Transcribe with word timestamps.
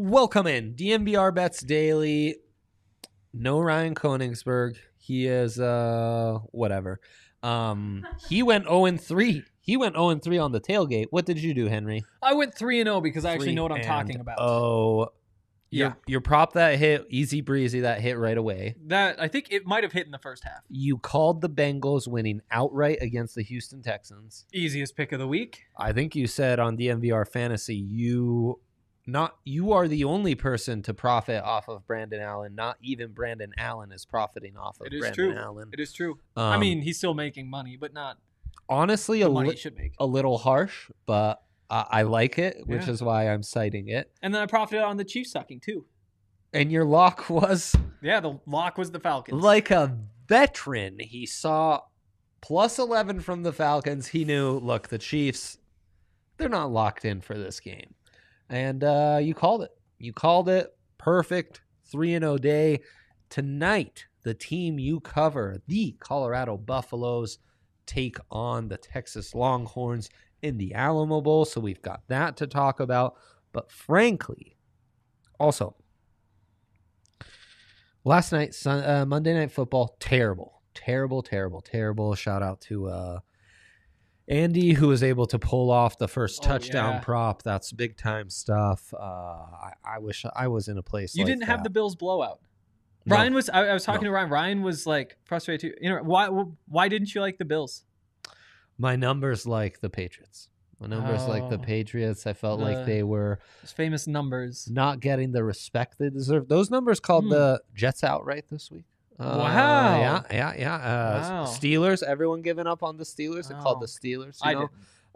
Welcome 0.00 0.46
in 0.46 0.74
DNVR 0.74 1.34
Bets 1.34 1.60
Daily. 1.60 2.36
No 3.34 3.58
Ryan 3.58 3.96
Koenigsberg. 3.96 4.76
He 4.96 5.26
is 5.26 5.58
uh 5.58 6.38
whatever. 6.52 7.00
Um 7.42 8.06
he 8.28 8.44
went 8.44 8.66
0 8.66 8.84
and 8.84 9.00
3. 9.00 9.42
He 9.60 9.76
went 9.76 9.96
0 9.96 10.10
and 10.10 10.22
3 10.22 10.38
on 10.38 10.52
the 10.52 10.60
tailgate. 10.60 11.06
What 11.10 11.26
did 11.26 11.42
you 11.42 11.52
do, 11.52 11.66
Henry? 11.66 12.04
I 12.22 12.34
went 12.34 12.54
three 12.54 12.78
and 12.78 12.86
zero 12.86 13.00
because 13.00 13.24
I 13.24 13.32
actually 13.32 13.56
know 13.56 13.64
what 13.64 13.72
I'm 13.72 13.82
talking 13.82 14.20
about. 14.20 14.38
Oh, 14.38 15.08
yeah, 15.70 15.86
your, 15.86 15.96
your 16.06 16.20
prop 16.20 16.52
that 16.52 16.78
hit 16.78 17.04
easy 17.10 17.40
breezy 17.40 17.80
that 17.80 18.00
hit 18.00 18.18
right 18.18 18.38
away. 18.38 18.76
that 18.86 19.20
I 19.20 19.26
think 19.26 19.48
it 19.50 19.66
might 19.66 19.82
have 19.82 19.92
hit 19.92 20.06
in 20.06 20.12
the 20.12 20.18
first 20.18 20.44
half. 20.44 20.60
You 20.68 20.98
called 20.98 21.40
the 21.40 21.50
Bengals 21.50 22.06
winning 22.06 22.40
outright 22.52 22.98
against 23.00 23.34
the 23.34 23.42
Houston 23.42 23.82
Texans. 23.82 24.46
Easiest 24.52 24.96
pick 24.96 25.10
of 25.10 25.18
the 25.18 25.26
week. 25.26 25.64
I 25.76 25.92
think 25.92 26.14
you 26.14 26.28
said 26.28 26.60
on 26.60 26.78
DNVR 26.78 27.26
Fantasy 27.26 27.74
you 27.74 28.60
not 29.08 29.36
you 29.44 29.72
are 29.72 29.88
the 29.88 30.04
only 30.04 30.34
person 30.34 30.82
to 30.82 30.94
profit 30.94 31.42
off 31.42 31.68
of 31.68 31.86
Brandon 31.86 32.20
Allen. 32.20 32.54
Not 32.54 32.76
even 32.82 33.12
Brandon 33.12 33.52
Allen 33.58 33.90
is 33.90 34.04
profiting 34.04 34.56
off 34.56 34.80
of 34.80 34.86
It 34.86 34.94
is 34.94 35.00
Brandon 35.00 35.32
true. 35.32 35.36
Allen. 35.36 35.70
It 35.72 35.80
is 35.80 35.92
true. 35.92 36.18
I 36.36 36.54
Um, 36.54 36.60
mean, 36.60 36.82
he's 36.82 36.98
still 36.98 37.14
making 37.14 37.48
money, 37.50 37.76
but 37.76 37.92
not 37.92 38.18
honestly, 38.68 39.22
a, 39.22 39.28
money 39.28 39.50
li- 39.50 39.56
should 39.56 39.76
make. 39.76 39.94
a 39.98 40.06
little 40.06 40.38
harsh, 40.38 40.90
but 41.06 41.42
I 41.70 41.86
I 41.90 42.02
like 42.02 42.38
it, 42.38 42.66
which 42.66 42.84
Yeah. 42.86 42.92
is 42.92 43.02
why 43.02 43.28
I'm 43.30 43.42
citing 43.42 43.88
it. 43.88 44.10
And 44.22 44.34
then 44.34 44.42
I 44.42 44.46
profited 44.46 44.82
on 44.84 44.96
the 44.98 45.04
Chiefs 45.04 45.32
sucking 45.32 45.60
too. 45.60 45.86
And 46.52 46.70
your 46.72 46.84
lock 46.84 47.28
was 47.30 47.74
Yeah, 48.02 48.20
the 48.20 48.38
lock 48.46 48.78
was 48.78 48.90
the 48.90 49.00
Falcons. 49.00 49.42
like 49.42 49.70
a 49.70 49.98
veteran. 50.26 50.98
He 51.00 51.24
saw 51.26 51.82
plus 52.40 52.78
11 52.78 53.20
from 53.20 53.42
the 53.42 53.52
Falcons. 53.52 54.08
He 54.08 54.24
knew, 54.24 54.52
look, 54.58 54.88
the 54.88 54.98
Chiefs, 54.98 55.58
they're 56.36 56.48
not 56.48 56.70
locked 56.70 57.04
in 57.04 57.20
for 57.20 57.34
this 57.36 57.58
game. 57.60 57.94
And 58.48 58.82
uh, 58.82 59.18
you 59.20 59.34
called 59.34 59.62
it. 59.62 59.70
You 59.98 60.12
called 60.12 60.48
it 60.48 60.76
perfect 60.96 61.60
3 61.90 62.14
and 62.14 62.22
0 62.22 62.38
day. 62.38 62.80
Tonight, 63.30 64.06
the 64.22 64.34
team 64.34 64.78
you 64.78 65.00
cover, 65.00 65.60
the 65.66 65.96
Colorado 66.00 66.56
Buffaloes, 66.56 67.38
take 67.86 68.16
on 68.30 68.68
the 68.68 68.76
Texas 68.76 69.34
Longhorns 69.34 70.08
in 70.42 70.58
the 70.58 70.74
Alamo 70.74 71.20
Bowl. 71.20 71.44
So 71.44 71.60
we've 71.60 71.82
got 71.82 72.02
that 72.08 72.36
to 72.38 72.46
talk 72.46 72.80
about. 72.80 73.16
But 73.52 73.70
frankly, 73.70 74.56
also, 75.38 75.76
last 78.04 78.32
night, 78.32 78.54
Sun, 78.54 78.84
uh, 78.84 79.06
Monday 79.06 79.34
Night 79.34 79.50
Football, 79.52 79.96
terrible, 80.00 80.62
terrible, 80.74 81.22
terrible, 81.22 81.60
terrible. 81.60 82.14
Shout 82.14 82.42
out 82.42 82.60
to 82.62 82.88
uh, 82.88 83.20
Andy 84.28 84.72
who 84.74 84.88
was 84.88 85.02
able 85.02 85.26
to 85.26 85.38
pull 85.38 85.70
off 85.70 85.98
the 85.98 86.08
first 86.08 86.40
Oh, 86.44 86.48
touchdown 86.48 86.94
yeah. 86.94 87.00
prop. 87.00 87.42
That's 87.42 87.72
big 87.72 87.96
time 87.96 88.28
stuff. 88.30 88.92
Uh, 88.92 88.98
I, 89.02 89.72
I 89.84 89.98
wish 89.98 90.24
I 90.36 90.48
was 90.48 90.68
in 90.68 90.76
a 90.78 90.82
place. 90.82 91.14
you 91.14 91.24
like 91.24 91.32
didn't 91.32 91.44
have 91.44 91.64
the. 91.64 91.70
Bills 91.70 91.96
blowout. 91.96 92.40
No. 93.06 93.16
Ryan 93.16 93.32
was. 93.34 93.48
I, 93.48 93.66
I 93.68 93.72
was 93.72 93.84
talking 93.84 94.02
No. 94.04 94.10
to 94.10 94.14
Ryan. 94.14 94.30
Ryan 94.30 94.62
was 94.62 94.86
like 94.86 95.16
frustrated 95.24 95.60
too. 95.72 95.76
You 95.80 95.94
know 95.94 96.02
why? 96.02 96.28
Why 96.66 96.88
didn't 96.88 97.14
you 97.14 97.20
like 97.22 97.38
the 97.38 97.44
Bills? 97.46 97.84
My 98.76 98.96
numbers 98.96 99.46
like 99.46 99.80
the 99.80 99.88
Patriots. 99.90 100.48
My 100.80 100.86
numbers 100.86 101.26
like 101.26 101.48
the 101.50 101.56
Oh. 101.58 101.62
Patriots. 101.62 102.26
I 102.26 102.34
felt 102.34 102.60
The- 102.60 102.64
like 102.66 102.86
they 102.86 103.02
were 103.02 103.40
Those 103.62 103.72
famous 103.72 104.06
numbers. 104.06 104.68
not 104.70 105.00
getting 105.00 105.32
the 105.32 105.42
respect 105.42 105.98
they 105.98 106.10
deserve. 106.10 106.46
Those 106.48 106.70
numbers 106.70 107.00
called 107.00 107.24
Hmm. 107.24 107.30
the 107.30 107.62
Jets 107.74 108.04
outright 108.04 108.44
this 108.48 108.70
week. 108.70 108.84
Uh, 109.18 109.24
Wow. 109.38 109.98
Yeah, 109.98 110.22
yeah, 110.30 110.54
yeah. 110.56 110.74
Uh, 110.76 111.20
Wow. 111.22 111.44
Steelers. 111.46 112.02
Everyone 112.02 112.42
giving 112.42 112.66
up 112.66 112.82
on 112.82 112.96
the 112.96 113.04
Steelers. 113.04 113.48
They 113.48 113.54
called 113.54 113.80
the 113.80 113.86
Steelers. 113.86 114.38
You 114.44 114.50
I 114.50 114.54
know? 114.54 114.60
didn't. 114.60 114.72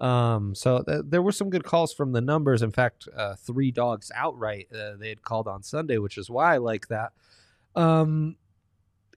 Um, 0.08 0.54
so 0.56 0.82
th- 0.82 1.02
there 1.04 1.22
were 1.22 1.30
some 1.30 1.48
good 1.50 1.62
calls 1.62 1.92
from 1.92 2.10
the 2.12 2.20
numbers. 2.20 2.62
In 2.62 2.72
fact, 2.72 3.06
uh, 3.16 3.36
three 3.36 3.70
dogs 3.70 4.10
outright 4.14 4.66
uh, 4.74 4.96
they 4.96 5.08
had 5.10 5.22
called 5.22 5.46
on 5.46 5.62
Sunday, 5.62 5.98
which 5.98 6.18
is 6.18 6.28
why 6.28 6.54
I 6.54 6.56
like 6.56 6.88
that. 6.88 7.12
Um, 7.76 8.36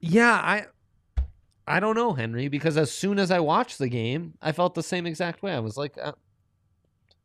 yeah, 0.01 0.34
I, 0.34 0.66
I 1.67 1.79
don't 1.79 1.96
know, 1.96 2.13
Henry, 2.13 2.47
because 2.50 2.78
as 2.78 2.91
soon 2.91 3.17
as 3.17 3.31
I 3.31 3.40
watched 3.40 3.79
the 3.79 3.90
game, 3.90 4.35
I 4.41 4.52
felt 4.52 4.75
the 4.75 4.84
same 4.84 5.07
exact 5.07 5.41
way. 5.41 5.53
I 5.53 5.59
was 5.59 5.78
like, 5.78 5.97
uh, 6.00 6.12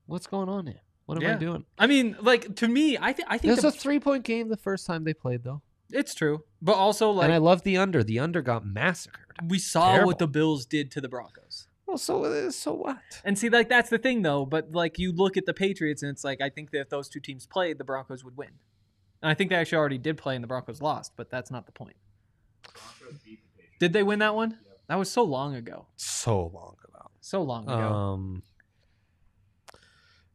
"What's 0.07 0.27
going 0.27 0.49
on 0.49 0.67
here? 0.67 0.81
What 1.05 1.19
am 1.19 1.25
I 1.25 1.33
Yeah. 1.33 1.39
doing?" 1.39 1.65
I 1.79 1.87
mean, 1.87 2.17
like 2.23 2.57
to 2.57 2.69
me, 2.69 2.97
I 2.99 3.13
think 3.13 3.29
I 3.31 3.35
It 3.35 3.41
think 3.43 3.51
was 3.57 3.63
the- 3.63 3.69
a 3.69 3.73
three-point 3.73 4.25
game 4.25 4.49
the 4.49 4.57
first 4.57 4.87
time 4.87 5.05
they 5.05 5.13
played, 5.13 5.45
though, 5.45 5.61
it's 5.93 6.15
true, 6.15 6.45
but 6.61 6.75
also 6.75 7.11
like 7.11 7.25
and 7.25 7.33
I 7.33 7.39
love 7.39 7.63
the 7.63 7.77
under. 7.77 8.03
The 8.03 8.19
under 8.19 8.43
got 8.43 8.65
massacred. 8.65 9.27
we 9.47 9.59
saw 9.59 9.93
terrible. 9.93 10.09
what 10.09 10.19
the 10.19 10.29
Bills 10.29 10.67
did 10.67 10.91
to 10.93 11.01
the 11.01 11.09
Broncos. 11.09 11.69
Well, 11.87 11.99
so 11.99 12.25
uh, 12.25 12.51
so 12.51 12.75
what? 12.75 12.99
And 13.25 13.39
see, 13.39 13.49
like 13.49 13.69
that's 13.69 13.91
the 13.91 13.99
thing, 13.99 14.23
though. 14.23 14.47
But 14.47 14.73
like 14.73 14.99
you 14.99 15.13
look 15.13 15.37
at 15.37 15.47
the 15.47 15.55
Patriots, 15.55 16.03
and 16.03 16.11
it's 16.11 16.23
like 16.23 16.41
I 16.41 16.49
think 16.49 16.71
that 16.71 16.81
if 16.81 16.89
those 16.89 17.09
two 17.09 17.21
teams 17.21 17.47
played, 17.47 17.79
the 17.79 17.85
Broncos 17.85 18.25
would 18.25 18.37
win. 18.37 18.51
And 19.23 19.31
I 19.31 19.35
think 19.35 19.51
they 19.51 19.57
actually 19.57 19.79
already 19.79 19.99
did 19.99 20.17
play, 20.17 20.35
and 20.35 20.43
the 20.43 20.49
Broncos 20.49 20.81
lost. 20.81 21.13
But 21.17 21.31
that's 21.31 21.51
not 21.51 21.67
the 21.67 21.73
point. 21.73 21.97
Did 23.81 23.93
they 23.93 24.03
win 24.03 24.21
that 24.21 24.35
one? 24.35 24.59
That 24.89 24.97
was 24.97 25.11
so 25.11 25.25
long 25.25 25.55
ago. 25.55 25.87
So 25.97 26.39
long 26.39 26.77
ago. 26.89 27.11
So 27.21 27.43
long 27.43 27.65
ago. 27.65 27.75
Um. 27.75 28.43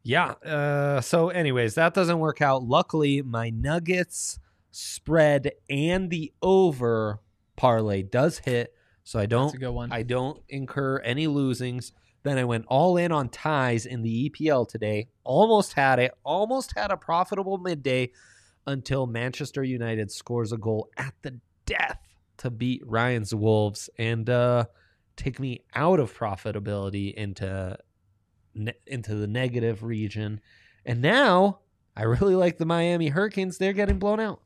Yeah. 0.02 0.32
Uh, 0.44 1.00
so, 1.00 1.30
anyways, 1.30 1.74
that 1.74 1.94
doesn't 1.94 2.18
work 2.18 2.40
out. 2.40 2.62
Luckily, 2.62 3.22
my 3.22 3.50
Nuggets 3.50 4.38
spread 4.70 5.52
and 5.68 6.10
the 6.10 6.32
over 6.42 7.20
parlay 7.56 8.02
does 8.02 8.38
hit, 8.38 8.74
so 9.04 9.18
I 9.18 9.26
don't 9.26 9.54
a 9.54 9.58
good 9.58 9.70
one. 9.70 9.92
I 9.92 10.02
don't 10.02 10.40
incur 10.48 10.98
any 10.98 11.26
losings. 11.26 11.92
Then 12.22 12.38
I 12.38 12.44
went 12.44 12.64
all 12.66 12.96
in 12.96 13.12
on 13.12 13.28
ties 13.28 13.86
in 13.86 14.02
the 14.02 14.28
EPL 14.28 14.68
today. 14.68 15.08
Almost 15.22 15.74
had 15.74 16.00
it. 16.00 16.12
Almost 16.24 16.76
had 16.76 16.90
a 16.90 16.96
profitable 16.96 17.58
midday 17.58 18.10
until 18.66 19.06
Manchester 19.06 19.62
United 19.62 20.10
scores 20.10 20.52
a 20.52 20.56
goal 20.56 20.88
at 20.96 21.14
the 21.22 21.38
death 21.66 22.00
to 22.38 22.50
beat 22.50 22.82
Ryan's 22.84 23.34
Wolves 23.34 23.88
and 23.96 24.28
uh, 24.28 24.64
take 25.16 25.38
me 25.38 25.64
out 25.74 26.00
of 26.00 26.16
profitability 26.16 27.14
into 27.14 27.78
ne- 28.54 28.74
into 28.86 29.14
the 29.14 29.26
negative 29.26 29.82
region. 29.82 30.40
And 30.84 31.00
now 31.00 31.60
I 31.96 32.02
really 32.02 32.34
like 32.34 32.58
the 32.58 32.66
Miami 32.66 33.08
Hurricanes. 33.08 33.58
They're 33.58 33.72
getting 33.72 33.98
blown 33.98 34.20
out. 34.20 34.40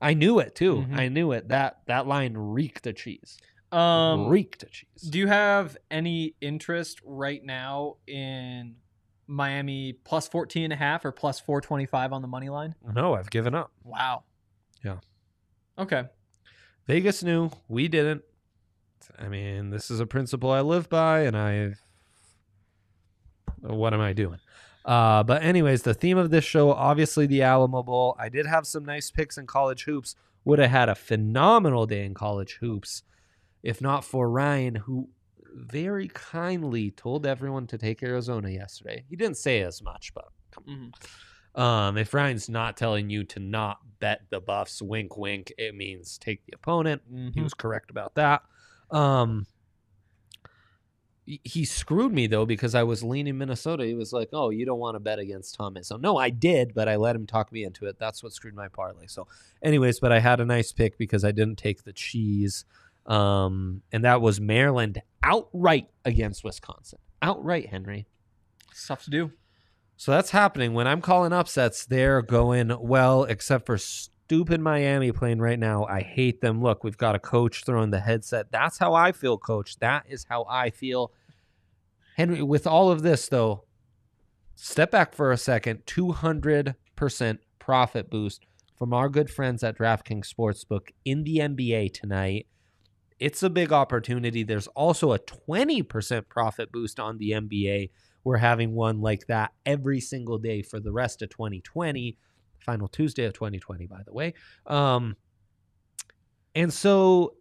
I 0.00 0.14
knew 0.14 0.38
it 0.38 0.54
too. 0.54 0.84
Mhm. 0.88 0.98
I 0.98 1.08
knew 1.08 1.32
it. 1.32 1.48
That 1.48 1.80
that 1.86 2.06
line 2.06 2.34
reeked 2.36 2.86
of 2.86 2.96
cheese. 2.96 3.38
um, 3.72 4.28
reeked 4.28 4.62
of 4.62 4.70
cheese. 4.70 5.02
do 5.10 5.18
you 5.18 5.26
have 5.26 5.76
any 5.90 6.34
interest 6.40 7.00
right 7.04 7.42
now 7.44 7.96
in 8.06 8.76
Miami 9.26 9.92
plus 9.92 10.28
14 10.28 10.64
and 10.64 10.72
a 10.72 10.76
half 10.76 11.04
or 11.04 11.10
plus 11.10 11.40
425 11.40 12.12
on 12.12 12.22
the 12.22 12.28
money 12.28 12.48
line? 12.48 12.74
No, 12.94 13.14
I've 13.14 13.28
given 13.28 13.54
up. 13.56 13.72
Wow. 13.82 14.22
Yeah. 14.84 14.98
Okay. 15.76 16.04
Vegas 16.86 17.24
knew, 17.24 17.50
we 17.68 17.88
didn't. 17.88 18.22
I 19.18 19.28
mean, 19.28 19.70
this 19.70 19.90
is 19.90 19.98
a 19.98 20.06
principle 20.06 20.50
I 20.52 20.60
live 20.60 20.88
by, 20.88 21.22
and 21.22 21.36
I've. 21.36 21.80
What 23.60 23.92
am 23.94 24.00
I 24.00 24.12
doing? 24.12 24.38
Uh, 24.86 25.22
but 25.24 25.42
anyways, 25.42 25.82
the 25.82 25.92
theme 25.94 26.16
of 26.16 26.30
this 26.30 26.44
show, 26.44 26.72
obviously 26.72 27.26
the 27.26 27.42
Alamo 27.42 27.82
Bowl. 27.82 28.16
I 28.18 28.28
did 28.28 28.46
have 28.46 28.66
some 28.66 28.84
nice 28.84 29.10
picks 29.10 29.36
in 29.36 29.46
college 29.46 29.82
hoops. 29.84 30.14
Would 30.44 30.60
have 30.60 30.70
had 30.70 30.88
a 30.88 30.94
phenomenal 30.94 31.86
day 31.86 32.04
in 32.04 32.14
college 32.14 32.58
hoops, 32.60 33.02
if 33.64 33.80
not 33.80 34.04
for 34.04 34.30
Ryan, 34.30 34.76
who 34.76 35.08
very 35.54 36.06
kindly 36.14 36.92
told 36.92 37.26
everyone 37.26 37.66
to 37.66 37.78
take 37.78 38.00
Arizona 38.02 38.48
yesterday. 38.50 39.04
He 39.10 39.16
didn't 39.16 39.38
say 39.38 39.62
as 39.62 39.82
much, 39.82 40.14
but. 40.14 40.28
Mhm. 40.68 40.92
Um, 41.60 41.96
if 41.96 42.12
Ryan's 42.14 42.48
not 42.48 42.76
telling 42.76 43.10
you 43.10 43.24
to 43.24 43.40
not 43.40 43.78
bet 43.98 44.20
the 44.30 44.40
Buffs, 44.40 44.80
wink, 44.82 45.16
wink, 45.16 45.52
it 45.58 45.74
means 45.74 46.16
take 46.18 46.44
the 46.44 46.52
opponent. 46.54 47.02
He 47.10 47.14
Mhm. 47.40 47.42
was 47.42 47.54
correct 47.54 47.90
about 47.90 48.14
that. 48.14 48.42
Um, 48.90 49.46
he- 51.26 51.64
screwed 51.64 52.12
me 52.12 52.26
though 52.26 52.46
because 52.46 52.74
I 52.74 52.84
was 52.84 53.02
leaning 53.02 53.38
Minnesota. 53.38 53.84
He 53.84 53.94
was 53.94 54.12
like, 54.12 54.28
"Oh, 54.32 54.50
you 54.50 54.64
don't 54.64 54.78
want 54.78 54.94
to 54.94 55.00
bet 55.00 55.18
against 55.18 55.54
Tom 55.56 55.74
Izzo." 55.74 56.00
No, 56.00 56.16
I 56.16 56.30
did, 56.30 56.74
but 56.74 56.88
I 56.88 56.96
let 56.96 57.16
him 57.16 57.26
talk 57.26 57.52
me 57.52 57.64
into 57.64 57.86
it. 57.86 57.98
That's 57.98 58.22
what 58.22 58.32
screwed 58.32 58.54
my 58.54 58.68
parlay. 58.68 59.06
So, 59.06 59.26
anyways, 59.62 59.98
but 60.00 60.12
I 60.12 60.20
had 60.20 60.40
a 60.40 60.44
nice 60.44 60.72
pick 60.72 60.96
because 60.98 61.24
I 61.24 61.32
didn't 61.32 61.56
take 61.56 61.84
the 61.84 61.92
cheese, 61.92 62.64
um, 63.06 63.82
and 63.92 64.04
that 64.04 64.20
was 64.20 64.40
Maryland 64.40 65.02
outright 65.22 65.88
against 66.04 66.44
Wisconsin. 66.44 67.00
Outright, 67.20 67.66
Henry. 67.70 68.06
Stuff 68.72 69.04
to 69.04 69.10
do. 69.10 69.32
So 69.96 70.12
that's 70.12 70.30
happening. 70.30 70.74
When 70.74 70.86
I'm 70.86 71.00
calling 71.00 71.32
upsets, 71.32 71.86
they're 71.86 72.20
going 72.22 72.72
well, 72.80 73.24
except 73.24 73.64
for 73.66 73.78
stupid 73.78 74.60
Miami 74.60 75.12
playing 75.12 75.38
right 75.38 75.58
now. 75.58 75.84
I 75.84 76.02
hate 76.02 76.40
them. 76.40 76.62
Look, 76.62 76.84
we've 76.84 76.98
got 76.98 77.14
a 77.14 77.18
coach 77.18 77.64
throwing 77.64 77.90
the 77.90 78.00
headset. 78.00 78.50
That's 78.50 78.76
how 78.76 78.92
I 78.92 79.12
feel, 79.12 79.38
coach. 79.38 79.78
That 79.78 80.04
is 80.08 80.26
how 80.28 80.44
I 80.50 80.70
feel. 80.70 81.12
Henry, 82.16 82.42
with 82.42 82.66
all 82.66 82.90
of 82.90 83.02
this, 83.02 83.28
though, 83.28 83.64
step 84.54 84.90
back 84.90 85.14
for 85.14 85.32
a 85.32 85.36
second. 85.36 85.84
200% 85.86 87.38
profit 87.58 88.10
boost 88.10 88.46
from 88.76 88.92
our 88.92 89.08
good 89.08 89.30
friends 89.30 89.62
at 89.62 89.78
DraftKings 89.78 90.32
Sportsbook 90.32 90.88
in 91.04 91.24
the 91.24 91.38
NBA 91.38 91.92
tonight. 91.92 92.46
It's 93.18 93.42
a 93.42 93.50
big 93.50 93.72
opportunity. 93.72 94.42
There's 94.42 94.66
also 94.68 95.12
a 95.12 95.18
20% 95.18 96.28
profit 96.28 96.70
boost 96.70 97.00
on 97.00 97.18
the 97.18 97.30
NBA 97.30 97.90
we're 98.26 98.38
having 98.38 98.74
one 98.74 99.00
like 99.00 99.28
that 99.28 99.52
every 99.64 100.00
single 100.00 100.36
day 100.36 100.60
for 100.60 100.80
the 100.80 100.90
rest 100.90 101.22
of 101.22 101.30
2020. 101.30 102.18
final 102.58 102.88
Tuesday 102.88 103.24
of 103.24 103.32
2020, 103.34 103.86
by 103.86 104.02
the 104.04 104.12
way. 104.12 104.34
Um, 104.66 105.14
and 106.52 106.72
so 106.72 107.35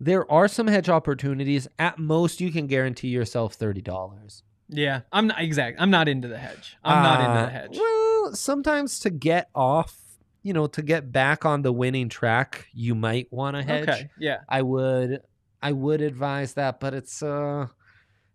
there 0.00 0.30
are 0.30 0.48
some 0.48 0.66
hedge 0.66 0.88
opportunities. 0.88 1.66
At 1.78 1.98
most, 1.98 2.40
you 2.40 2.50
can 2.52 2.66
guarantee 2.66 3.08
yourself 3.08 3.54
thirty 3.54 3.80
dollars. 3.82 4.42
Yeah, 4.68 5.00
I'm 5.12 5.28
not 5.28 5.40
exact. 5.40 5.80
I'm 5.80 5.90
not 5.90 6.08
into 6.08 6.28
the 6.28 6.38
hedge. 6.38 6.76
I'm 6.84 7.02
not 7.02 7.20
into 7.20 7.46
the 7.46 7.50
hedge. 7.50 7.76
Uh, 7.76 7.80
Well, 7.80 8.34
sometimes 8.34 9.00
to 9.00 9.10
get 9.10 9.48
off, 9.54 9.96
you 10.42 10.52
know, 10.52 10.66
to 10.66 10.82
get 10.82 11.10
back 11.10 11.44
on 11.46 11.62
the 11.62 11.72
winning 11.72 12.08
track, 12.10 12.66
you 12.74 12.94
might 12.94 13.32
want 13.32 13.56
to 13.56 13.62
hedge. 13.62 13.88
Okay, 13.88 14.10
yeah. 14.18 14.38
I 14.48 14.60
would, 14.62 15.22
I 15.62 15.72
would 15.72 16.02
advise 16.02 16.52
that, 16.54 16.80
but 16.80 16.92
it's 16.92 17.22
uh, 17.22 17.68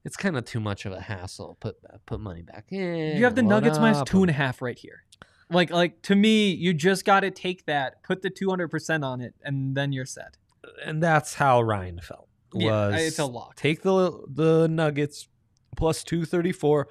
it's 0.04 0.18
kind 0.18 0.36
of 0.36 0.44
too 0.46 0.60
much 0.60 0.86
of 0.86 0.92
a 0.92 1.02
hassle. 1.02 1.56
Put 1.60 1.76
put 2.06 2.20
money 2.20 2.42
back 2.42 2.66
in. 2.72 3.16
You 3.18 3.24
have 3.26 3.36
the 3.36 3.44
Nuggets 3.44 3.78
minus 3.78 4.02
two 4.04 4.22
and 4.24 4.30
a 4.30 4.34
half 4.34 4.62
right 4.62 4.78
here. 4.78 5.04
Like, 5.50 5.70
like 5.70 6.02
to 6.04 6.16
me, 6.16 6.52
you 6.52 6.74
just 6.74 7.06
got 7.06 7.20
to 7.20 7.30
take 7.30 7.66
that, 7.68 8.02
put 8.02 8.24
the 8.24 8.30
200 8.32 8.70
percent 8.70 9.04
on 9.04 9.22
it, 9.22 9.36
and 9.44 9.76
then 9.76 9.92
you're 9.94 10.06
set. 10.06 10.38
And 10.84 11.02
that's 11.02 11.34
how 11.34 11.62
Ryan 11.62 12.00
felt. 12.00 12.28
Yeah, 12.54 12.90
Was 12.90 13.02
it's 13.02 13.20
a 13.20 13.26
lock. 13.26 13.56
Take 13.56 13.82
the 13.82 14.24
the 14.28 14.68
Nuggets 14.68 15.28
plus 15.76 16.04
two 16.04 16.26
thirty 16.26 16.52
four. 16.52 16.88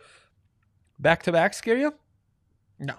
Back 0.99 1.23
to 1.25 1.33
back 1.33 1.55
scare 1.55 1.77
you? 1.77 1.95
No, 2.79 2.95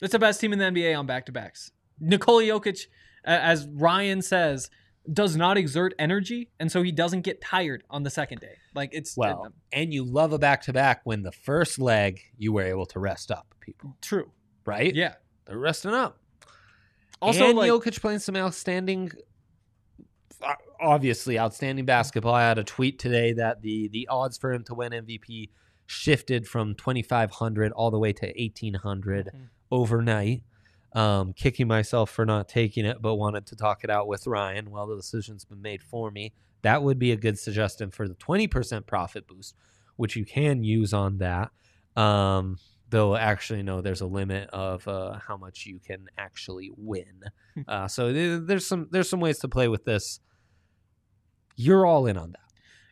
it's 0.00 0.12
the 0.12 0.18
best 0.18 0.40
team 0.40 0.52
in 0.52 0.58
the 0.58 0.66
NBA 0.66 0.98
on 0.98 1.06
back 1.06 1.26
to 1.26 1.32
backs. 1.32 1.70
Nikola 2.00 2.42
Jokic, 2.42 2.86
as 3.24 3.66
Ryan 3.66 4.22
says, 4.22 4.70
does 5.12 5.36
not 5.36 5.56
exert 5.56 5.94
energy, 5.98 6.50
and 6.58 6.70
so 6.70 6.82
he 6.82 6.92
doesn't 6.92 7.22
get 7.22 7.40
tired 7.40 7.84
on 7.90 8.02
the 8.02 8.10
second 8.10 8.40
day. 8.40 8.56
Like 8.74 8.90
it's 8.92 9.16
Well, 9.16 9.48
and 9.72 9.92
you 9.92 10.04
love 10.04 10.32
a 10.32 10.38
back 10.38 10.62
to 10.62 10.72
back 10.72 11.00
when 11.04 11.22
the 11.22 11.32
first 11.32 11.78
leg 11.78 12.20
you 12.38 12.52
were 12.52 12.62
able 12.62 12.86
to 12.86 12.98
rest 12.98 13.30
up 13.30 13.54
people, 13.60 13.96
true. 14.00 14.30
right? 14.64 14.94
Yeah. 14.94 15.14
They're 15.46 15.58
resting 15.58 15.92
up. 15.92 16.18
Also, 17.20 17.48
and 17.48 17.58
like, 17.58 17.70
Jokic 17.70 18.00
playing 18.00 18.18
some 18.18 18.36
outstanding, 18.36 19.10
obviously 20.80 21.38
outstanding 21.38 21.84
basketball. 21.84 22.34
I 22.34 22.42
had 22.42 22.58
a 22.58 22.64
tweet 22.64 22.98
today 22.98 23.32
that 23.34 23.62
the 23.62 23.88
the 23.88 24.08
odds 24.08 24.36
for 24.38 24.52
him 24.52 24.64
to 24.64 24.74
win 24.74 24.92
MVP 24.92 25.50
shifted 25.86 26.46
from 26.46 26.74
twenty 26.74 27.02
five 27.02 27.30
hundred 27.30 27.72
all 27.72 27.90
the 27.90 27.98
way 27.98 28.12
to 28.14 28.40
eighteen 28.40 28.74
hundred 28.74 29.30
Mhm. 29.34 29.48
overnight. 29.70 30.42
Um, 30.92 31.32
kicking 31.32 31.66
myself 31.66 32.08
for 32.10 32.24
not 32.24 32.48
taking 32.48 32.84
it, 32.86 33.02
but 33.02 33.16
wanted 33.16 33.46
to 33.46 33.56
talk 33.56 33.82
it 33.82 33.90
out 33.90 34.06
with 34.06 34.26
Ryan. 34.28 34.70
Well, 34.70 34.86
the 34.86 34.94
decision's 34.96 35.44
been 35.44 35.60
made 35.60 35.82
for 35.82 36.10
me. 36.12 36.32
That 36.62 36.84
would 36.84 37.00
be 37.00 37.10
a 37.10 37.16
good 37.16 37.38
suggestion 37.38 37.90
for 37.90 38.06
the 38.06 38.14
twenty 38.14 38.46
percent 38.46 38.86
profit 38.86 39.26
boost, 39.26 39.56
which 39.96 40.14
you 40.16 40.24
can 40.24 40.62
use 40.62 40.92
on 40.94 41.18
that. 41.18 41.50
Um, 41.96 42.58
though 42.94 43.14
actually 43.16 43.62
no 43.62 43.80
there's 43.80 44.00
a 44.00 44.06
limit 44.06 44.48
of 44.50 44.86
uh, 44.88 45.18
how 45.26 45.36
much 45.36 45.66
you 45.66 45.78
can 45.78 46.06
actually 46.16 46.70
win 46.76 47.20
Hmm. 47.54 47.62
uh, 47.68 47.88
so 47.88 48.12
th- 48.12 48.42
there's 48.46 48.66
some 48.66 48.88
there's 48.90 49.08
some 49.08 49.20
ways 49.20 49.38
to 49.40 49.48
play 49.48 49.68
with 49.68 49.84
this 49.84 50.20
you're 51.56 51.86
all 51.86 52.06
in 52.06 52.16
on 52.16 52.32
that 52.32 52.40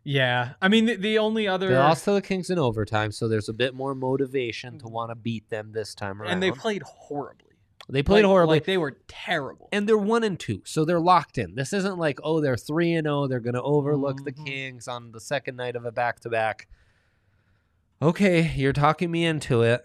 yeah. 0.05 0.55
I 0.61 0.67
mean, 0.69 0.87
the, 0.87 0.97
the 0.97 1.19
only 1.19 1.47
other 1.47 1.69
they 1.69 1.77
lost 1.77 2.05
to 2.07 2.11
the 2.13 2.21
kings 2.23 2.51
in 2.51 2.59
overtime 2.59 3.13
so 3.13 3.29
there's 3.29 3.49
a 3.49 3.53
bit 3.53 3.73
more 3.73 3.95
motivation 3.95 4.79
to 4.81 4.89
want 4.89 5.11
to 5.11 5.15
beat 5.15 5.49
them 5.49 5.71
this 5.73 5.95
time 5.95 6.21
around 6.21 6.33
and 6.33 6.43
they 6.43 6.51
played 6.51 6.83
horribly. 6.83 7.53
they 7.89 8.03
played 8.03 8.25
Like- 8.25 8.29
horribly 8.31 8.57
Like 8.57 8.65
they 8.65 8.79
were 8.79 8.99
terrible. 9.07 9.69
and 9.73 9.89
they're 9.89 9.97
one 9.97 10.25
and 10.25 10.39
two 10.41 10.63
so 10.65 10.85
they're 10.85 10.99
locked 11.01 11.39
in 11.39 11.55
this 11.55 11.73
isn't 11.73 11.99
like 11.99 12.19
oh 12.25 12.41
they're 12.41 12.57
three 12.57 12.93
and 12.95 13.07
oh 13.07 13.29
they're 13.29 13.39
gonna 13.41 13.63
overlook 13.63 14.25
the 14.25 14.33
Mhm. 14.33 14.47
kings 14.47 14.89
on 14.89 15.13
the 15.13 15.21
second 15.21 15.55
night 15.57 15.77
of 15.77 15.85
a 15.85 15.93
back-to-back 15.93 16.67
okay 18.03 18.53
you're 18.57 18.73
talking 18.73 19.11
me 19.11 19.25
into 19.25 19.63
it 19.63 19.83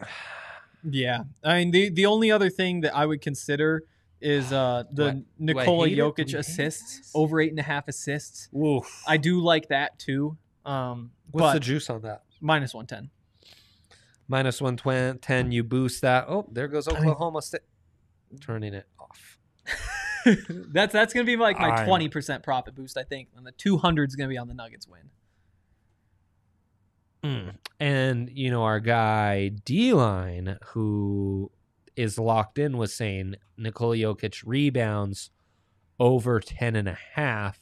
Yeah, 0.84 1.24
I 1.44 1.58
mean 1.60 1.72
the 1.72 1.90
the 1.90 2.06
only 2.06 2.32
other 2.32 2.50
thing 2.50 2.82
that 2.82 2.96
I 2.96 3.06
would 3.06 3.22
consider 3.22 3.84
is 4.22 4.52
uh 4.52 4.84
the 4.92 5.10
I- 5.10 5.24
Nikola 5.38 5.88
hate 5.88 5.94
it? 5.94 5.96
Do 6.02 6.12
Jokic 6.12 6.38
assists 6.38 7.12
over 7.14 7.40
eight 7.42 7.52
and 7.52 7.60
a 7.60 7.64
half 7.64 7.88
assists. 7.88 8.50
Oof. 8.56 9.04
I 9.08 9.18
do 9.18 9.42
like 9.42 9.68
that 9.70 10.00
too. 10.00 10.38
Um, 10.66 11.12
what's 11.32 11.54
the 11.54 11.60
juice 11.60 11.90
on 11.90 12.02
that 12.02 12.24
minus 12.42 12.74
one 12.74 12.86
ten. 12.88 13.10
minus 14.28 14.62
110 14.62 15.52
you 15.52 15.64
boost 15.64 16.02
that 16.02 16.26
oh 16.28 16.46
there 16.52 16.68
goes 16.68 16.88
I 16.88 16.94
mean- 16.94 17.10
oklahoma 17.10 17.42
state 17.42 17.62
turning 18.42 18.74
it 18.74 18.86
off 19.00 19.38
that's 20.74 20.92
that's 20.94 21.14
gonna 21.14 21.26
be 21.26 21.38
like 21.38 21.58
my 21.60 21.86
twenty 21.86 22.10
percent 22.10 22.44
profit 22.44 22.76
boost, 22.76 22.98
I 22.98 23.04
think, 23.04 23.30
and 23.38 23.46
the 23.46 23.52
two 23.54 23.78
hundred 23.78 24.10
is 24.10 24.16
gonna 24.16 24.28
be 24.30 24.38
on 24.38 24.48
the 24.50 24.54
Nuggets 24.54 24.86
win. 24.88 25.10
Mm. 27.28 27.56
and 27.80 28.30
you 28.34 28.50
know 28.50 28.64
our 28.64 28.80
guy 28.80 29.50
d-line 29.50 30.58
who 30.68 31.52
is 31.96 32.18
locked 32.18 32.58
in 32.58 32.78
was 32.78 32.94
saying 32.94 33.36
Nikola 33.58 33.98
Jokic 33.98 34.44
rebounds 34.46 35.32
over 36.00 36.40
10 36.40 36.76
and 36.76 36.88
a 36.88 36.98
half 37.16 37.62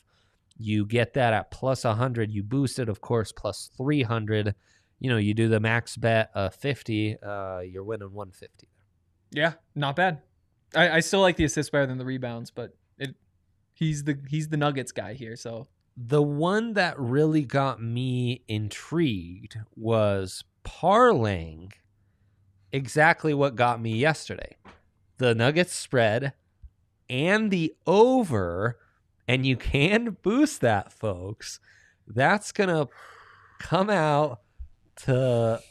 you 0.57 0.85
get 0.85 1.13
that 1.13 1.33
at 1.33 1.51
plus 1.51 1.83
100 1.83 2.31
you 2.31 2.44
boost 2.44 2.79
it 2.79 2.89
of 2.89 3.01
course 3.01 3.31
plus 3.31 3.71
300 3.77 4.53
you 5.00 5.09
know 5.09 5.17
you 5.17 5.33
do 5.33 5.47
the 5.47 5.59
max 5.59 5.97
bet 5.97 6.29
uh 6.35 6.50
50 6.50 7.17
uh 7.23 7.59
you're 7.59 7.83
winning 7.83 8.13
150 8.13 8.67
Yeah, 9.31 9.53
not 9.73 9.95
bad. 9.95 10.21
I, 10.75 10.97
I 10.97 11.00
still 11.00 11.21
like 11.21 11.35
the 11.38 11.45
assists 11.45 11.69
better 11.69 11.85
than 11.88 11.97
the 11.97 12.06
rebounds, 12.06 12.51
but 12.51 12.75
it 12.97 13.15
he's 13.73 14.03
the 14.03 14.17
he's 14.29 14.47
the 14.50 14.57
Nuggets 14.57 14.91
guy 14.91 15.13
here, 15.13 15.35
so 15.35 15.67
The 15.97 16.21
one 16.21 16.74
that 16.74 17.00
really 17.00 17.44
got 17.44 17.81
me 17.81 18.44
intrigued 18.47 19.57
was 19.75 20.44
parlaying 20.65 21.71
exactly 22.71 23.33
what 23.33 23.56
got 23.56 23.80
me 23.81 23.95
yesterday. 23.95 24.57
The 25.18 25.33
Nuggets 25.33 25.74
spread 25.74 26.33
and 27.09 27.50
the 27.50 27.74
over, 27.88 28.77
and 29.27 29.45
you 29.45 29.56
can 29.56 30.18
boost 30.24 30.62
that, 30.62 30.92
folks. 30.92 31.59
That's 32.07 32.51
going 32.51 32.69
to 32.69 32.89
come 33.59 33.89
out 33.89 34.41
to 34.98 35.62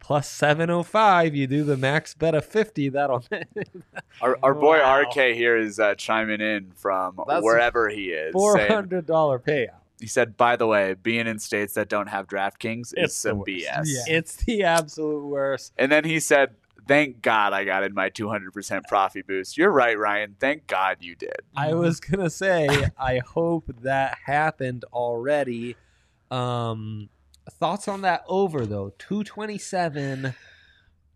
plus 0.00 0.28
705. 0.30 1.34
You 1.34 1.46
do 1.46 1.64
the 1.64 1.76
max 1.76 2.14
bet 2.14 2.34
of 2.34 2.44
50, 2.44 2.88
that'll. 2.90 3.24
Our, 4.20 4.38
our 4.42 4.54
boy 4.54 4.78
Wow. 4.78 5.02
RK 5.02 5.14
here 5.34 5.56
is 5.56 5.78
uh, 5.78 5.94
chiming 5.94 6.40
in 6.40 6.72
from 6.74 7.20
That's 7.28 7.42
wherever 7.44 7.88
he 7.88 8.10
is. 8.10 8.34
$400 8.34 9.04
payout. 9.06 9.68
he 10.00 10.06
said, 10.08 10.36
by 10.36 10.56
the 10.56 10.66
way, 10.66 10.94
being 10.94 11.26
in 11.28 11.38
states 11.38 11.74
that 11.74 11.88
don't 11.88 12.08
have 12.08 12.26
DraftKings 12.26 12.80
is 12.88 12.92
It's 12.96 13.22
the 13.22 13.28
some. 13.30 13.38
BS. 13.40 13.82
Yeah. 13.86 14.02
It's 14.08 14.36
the 14.36 14.64
absolute 14.64 15.24
worst. 15.24 15.72
And 15.78 15.90
then 15.92 16.04
he 16.04 16.18
said, 16.18 16.54
thank 16.88 17.22
God 17.22 17.52
I 17.52 17.64
got 17.64 17.84
in 17.84 17.94
my 17.94 18.10
200% 18.10 18.82
profit 18.88 19.26
boost. 19.28 19.56
You're 19.58 19.70
right, 19.70 19.96
Ryan. 19.98 20.34
Thank 20.40 20.66
God 20.66 20.96
you 21.00 21.14
did. 21.14 21.36
I 21.56 21.74
was 21.74 22.00
gonna 22.00 22.30
say, 22.30 22.88
I 22.98 23.18
hope 23.18 23.70
that 23.82 24.18
happened 24.24 24.84
already. 24.92 25.76
Um, 26.30 27.08
thoughts 27.50 27.88
on 27.88 28.02
that 28.02 28.22
over 28.28 28.66
though? 28.66 28.92
Two 28.98 29.24
twenty 29.24 29.58
seven, 29.58 30.34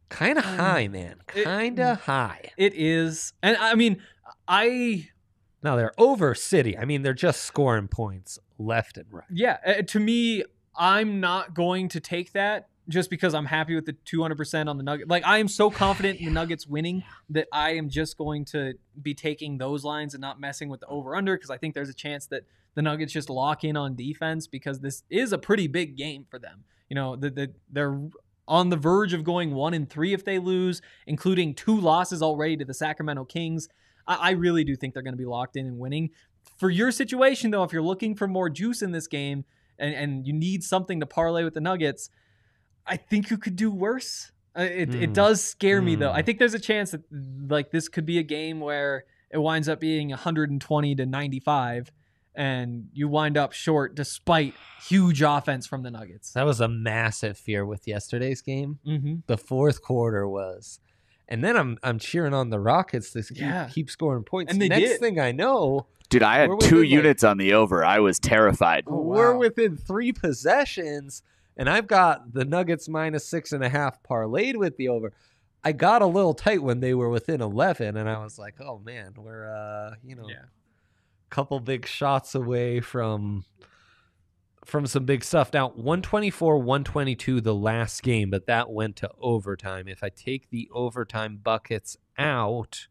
kind 0.09 0.39
of 0.39 0.45
Um, 0.45 0.59
high, 0.59 0.89
man. 0.89 1.17
Kind 1.27 1.81
of 1.81 2.01
high. 2.03 2.51
it 2.57 2.73
is. 2.75 3.33
And 3.43 3.57
I 3.57 3.75
mean, 3.75 4.03
I 4.49 5.09
Now 5.63 5.77
they're 5.77 5.93
over 5.99 6.35
City. 6.35 6.77
I 6.77 6.85
mean, 6.85 7.03
they're 7.03 7.15
just 7.15 7.43
scoring 7.43 7.89
points 7.89 8.39
left 8.59 8.97
and 8.97 9.07
right. 9.11 9.25
Yeah, 9.31 9.59
uh, 9.67 9.83
to 9.83 10.01
me, 10.01 10.45
I'm 10.77 11.21
not 11.21 11.55
going 11.55 11.89
to 11.91 12.01
take 12.01 12.33
that 12.33 12.69
just 12.89 13.11
because 13.11 13.33
I'm 13.33 13.47
happy 13.47 13.77
with 13.77 13.87
the 13.87 13.93
200% 13.93 14.69
on 14.69 14.77
the 14.77 14.83
Nugget. 14.83 15.09
Like 15.09 15.25
I 15.25 15.39
am 15.39 15.47
so 15.49 15.71
confident 15.85 16.19
in 16.19 16.27
the 16.27 16.31
Nuggets 16.33 16.67
winning 16.67 17.05
that 17.31 17.47
I 17.53 17.75
am 17.75 17.89
just 17.89 18.19
going 18.19 18.45
to 18.47 18.75
be 19.01 19.15
taking 19.15 19.59
those 19.59 19.85
lines 19.85 20.15
and 20.15 20.21
not 20.21 20.41
messing 20.41 20.69
with 20.69 20.81
the 20.81 20.87
over 20.87 21.15
under 21.15 21.37
because 21.37 21.51
I 21.51 21.59
think 21.59 21.75
there's 21.75 21.89
a 21.89 21.95
chance 21.95 22.27
that 22.27 22.43
the 22.75 22.83
Nuggets 22.83 23.13
just 23.13 23.29
lock 23.31 23.65
in 23.65 23.77
on 23.77 23.95
defense 23.95 24.47
because 24.47 24.81
this 24.81 25.03
is 25.11 25.33
a 25.33 25.39
pretty 25.39 25.67
big 25.67 25.97
game 25.97 26.27
for 26.31 26.39
them. 26.39 26.65
You 26.89 26.95
know, 26.95 27.17
the, 27.17 27.31
the, 27.31 27.53
they're 27.71 28.01
on 28.49 28.71
the 28.71 28.77
verge 28.77 29.13
of 29.13 29.25
going 29.25 29.55
one 29.55 29.73
and 29.75 29.89
three 29.89 30.13
if 30.13 30.25
they 30.25 30.39
lose, 30.39 30.83
including 31.07 31.55
two 31.55 31.79
losses 31.79 32.23
already 32.23 32.57
to 32.57 32.65
the 32.65 32.75
Sacramento 32.75 33.25
Kings. 33.25 33.69
I, 34.07 34.15
I 34.17 34.31
really 34.33 34.65
do 34.65 34.75
think 34.77 34.95
they're 34.95 35.03
going 35.03 35.15
to 35.15 35.19
be 35.19 35.25
locked 35.27 35.57
in 35.57 35.67
and 35.67 35.79
winning. 35.79 36.11
For 36.59 36.71
your 36.71 36.91
situation, 36.91 37.51
though, 37.51 37.63
if 37.63 37.73
you're 37.73 37.83
looking 37.83 38.15
for 38.15 38.27
more 38.27 38.51
juice 38.51 38.83
in 38.83 38.93
this 38.93 39.07
game 39.07 39.45
and, 39.79 39.95
and 39.95 40.27
you 40.27 40.33
need 40.33 40.65
something 40.65 41.01
to 41.01 41.07
parlay 41.07 41.45
with 41.45 41.55
the 41.55 41.61
Nuggets, 41.61 42.11
I 42.87 42.97
think 42.97 43.31
you 43.31 43.39
could 43.39 43.57
do 43.57 43.71
worse. 43.71 44.33
Uh, 44.59 44.63
it, 44.63 44.95
it 44.95 45.07
Hmm. 45.09 45.13
does 45.13 45.43
scare 45.43 45.81
me, 45.81 45.95
though. 45.95 46.11
Hmm. 46.11 46.17
I 46.17 46.23
think 46.23 46.39
there's 46.39 46.55
a 46.55 46.59
chance 46.59 46.91
that 46.91 47.03
like 47.49 47.71
this 47.71 47.89
could 47.89 48.05
be 48.05 48.19
a 48.19 48.23
game 48.23 48.61
where 48.61 49.05
it 49.31 49.39
winds 49.39 49.69
up 49.69 49.81
being 49.81 50.11
120 50.11 50.95
to 50.97 51.07
95 51.07 51.91
and 52.35 52.89
you 52.93 53.09
wind 53.09 53.37
up 53.37 53.53
short 53.53 53.95
despite 53.95 54.55
huge 54.87 55.23
offense 55.23 55.67
from 55.67 55.83
the 55.83 55.91
Nuggets. 55.91 56.33
That 56.33 56.45
was 56.47 56.61
a 56.61 56.69
massive 56.69 57.37
fear 57.39 57.65
with 57.67 57.87
yesterday's 57.87 58.41
game. 58.43 58.79
Mm-hmm. 58.87 59.15
The 59.27 59.37
fourth 59.37 59.83
quarter 59.83 60.27
was, 60.29 60.81
and 61.29 61.43
then 61.45 61.57
I'm 61.57 61.79
I'm 61.83 61.99
cheering 61.99 62.35
on 62.35 62.51
the 62.51 62.59
Rockets 62.61 63.11
to 63.13 63.23
keep, 63.23 63.39
Yeah. 63.39 63.69
keep 63.71 63.91
scoring 63.91 64.25
points. 64.25 64.53
And 64.53 64.61
the 64.63 64.69
Next 64.69 64.83
did. 64.93 65.01
thing 65.01 65.21
I 65.21 65.33
know, 65.33 65.87
Dude, 66.09 66.23
I 66.23 66.39
had 66.39 66.47
two 66.49 66.55
within, 66.57 66.79
like- 66.81 66.89
units 66.91 67.25
on 67.25 67.39
the 67.39 67.53
over. 67.55 67.85
I 67.85 67.99
was 68.01 68.19
terrified. 68.19 68.85
Oh, 68.87 69.01
we're 69.01 69.37
within 69.37 69.77
three 69.77 70.13
possessions, 70.13 71.23
and 71.57 71.69
I've 71.69 71.87
got 71.87 72.33
the 72.35 72.45
Nuggets 72.45 72.89
minus 72.89 73.27
six 73.27 73.53
and 73.53 73.63
a 73.65 73.69
half 73.69 74.03
parlayed 74.03 74.57
with 74.57 74.77
the 74.77 74.89
over. 74.89 75.13
I 75.65 75.73
got 75.73 76.03
a 76.03 76.07
little 76.07 76.35
tight 76.35 76.63
when 76.63 76.81
they 76.81 76.93
were 76.93 77.09
within 77.09 77.41
11 77.41 77.97
and 77.97 78.09
I 78.09 78.19
was 78.23 78.37
like, 78.39 78.61
"Oh 78.61 78.81
man, 78.85 79.15
we're 79.17 79.49
uh, 79.55 79.95
you 80.05 80.17
know, 80.17 80.29
Yeah. 80.29 80.43
Couple 81.33 81.59
big 81.61 81.87
shots 81.87 82.35
away 82.35 82.81
from 82.81 83.45
from 84.65 84.87
some 84.87 85.05
big 85.05 85.25
stuff. 85.25 85.53
Now, 85.53 85.71
124 85.71 86.59
122 86.59 87.41
the 87.41 87.55
last 87.55 88.03
game, 88.03 88.31
but 88.31 88.47
that 88.47 88.71
went 88.71 88.97
to 88.97 89.11
overtime. 89.21 89.89
If 89.89 90.05
I 90.05 90.11
take 90.11 90.51
the 90.51 90.69
overtime 90.73 91.41
buckets 91.43 91.97
out, 92.17 92.87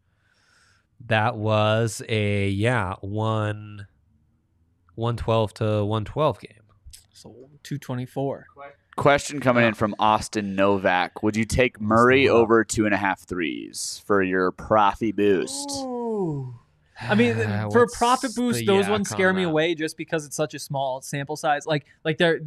that 1.05 1.37
was 1.37 2.01
a 2.09 2.49
yeah, 2.49 2.95
1 3.01 3.87
112 4.95 5.53
to 5.53 5.63
112 5.85 6.39
game. 6.39 6.51
So 7.13 7.29
224. 7.63 8.47
Question 8.97 9.39
coming 9.39 9.65
in 9.65 9.73
from 9.73 9.95
Austin 9.99 10.55
Novak. 10.55 11.23
Would 11.23 11.37
you 11.37 11.45
take 11.45 11.79
Murray 11.79 12.27
over 12.27 12.65
two 12.65 12.85
and 12.85 12.93
a 12.93 12.97
half 12.97 13.21
threes 13.21 14.01
for 14.05 14.21
your 14.21 14.51
profi 14.51 15.15
boost? 15.15 15.69
I 17.01 17.15
mean, 17.15 17.35
for 17.71 17.83
a 17.83 17.87
profit 17.87 18.35
boost, 18.35 18.59
the 18.59 18.65
those 18.65 18.83
yak 18.85 18.91
ones 18.91 19.09
scare 19.09 19.33
me 19.33 19.43
that? 19.43 19.49
away 19.49 19.75
just 19.75 19.97
because 19.97 20.25
it's 20.25 20.35
such 20.35 20.53
a 20.53 20.59
small 20.59 21.01
sample 21.01 21.35
size. 21.35 21.65
Like, 21.65 21.85
like 22.05 22.17
there, 22.17 22.41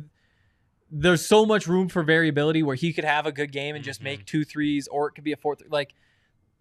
there's 0.91 1.25
so 1.27 1.45
much 1.45 1.67
room 1.67 1.89
for 1.89 2.03
variability 2.03 2.63
where 2.63 2.77
he 2.77 2.93
could 2.93 3.05
have 3.05 3.27
a 3.27 3.33
good 3.33 3.51
game 3.53 3.75
and 3.75 3.85
just 3.85 4.01
Mhm. 4.01 4.05
make 4.05 4.27
two 4.27 4.45
threes, 4.45 4.87
or 4.89 5.09
it 5.09 5.13
could 5.13 5.25
be 5.25 5.33
a 5.33 5.37
fourth. 5.37 5.63
Like, 5.69 5.95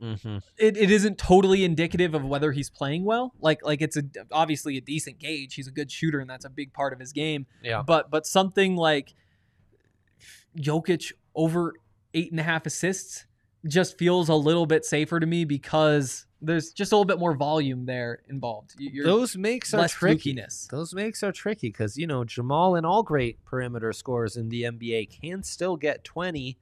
Mm-hmm. 0.01 0.39
it, 0.57 0.75
it 0.75 0.91
isn't 0.91 1.17
totally 1.17 1.63
indicative 1.63 2.13
of 2.13 2.25
whether 2.25 2.51
he's 2.51 2.69
playing 2.69 3.05
well. 3.05 3.33
Like, 3.39 3.63
like 3.63 3.81
it's 3.81 3.95
a 3.95 4.03
obviously 4.33 4.75
a 4.75 4.81
decent 4.81 5.17
gauge. 5.17 5.53
He's 5.53 5.67
a 5.67 5.71
good 5.71 5.89
shooter, 5.89 6.19
and 6.19 6.29
that's 6.29 6.43
a 6.43 6.49
big 6.49 6.73
part 6.73 6.91
of 6.91 6.99
his 6.99 7.13
game. 7.13 7.45
Yeah. 7.63 7.83
But 7.85 8.09
but 8.11 8.25
something 8.25 8.75
like 8.75 9.13
Jokic 10.57 11.13
over 11.35 11.73
eight 12.13 12.31
and 12.31 12.39
a 12.39 12.43
half 12.43 12.65
assists 12.65 13.25
just 13.65 13.97
feels 13.97 14.27
a 14.29 14.35
little 14.35 14.65
bit 14.65 14.83
safer 14.83 15.19
to 15.19 15.25
me 15.25 15.45
because 15.45 16.25
there's 16.45 16.71
just 16.71 16.91
a 16.91 16.95
little 16.95 17.05
bit 17.05 17.19
more 17.19 17.35
volume 17.35 17.85
there 17.85 18.21
involved. 18.29 18.75
You- 18.77 18.89
You're 18.93 19.05
Those 19.05 19.35
makes 19.37 19.73
are 19.73 19.87
tricky. 19.87 20.35
flukiness. 20.35 20.67
Those 20.67 20.93
makes 20.93 21.23
are 21.23 21.31
tricky 21.31 21.69
because 21.69 21.97
you 21.97 22.05
know 22.07 22.23
Jamal 22.23 22.75
and 22.75 22.85
all 22.85 23.01
great 23.03 23.43
perimeter 23.45 23.93
scores 23.93 24.35
in 24.37 24.49
the 24.49 24.63
NBA 24.63 25.21
can 25.21 25.43
still 25.43 25.77
get 25.77 26.03
twenty 26.03 26.57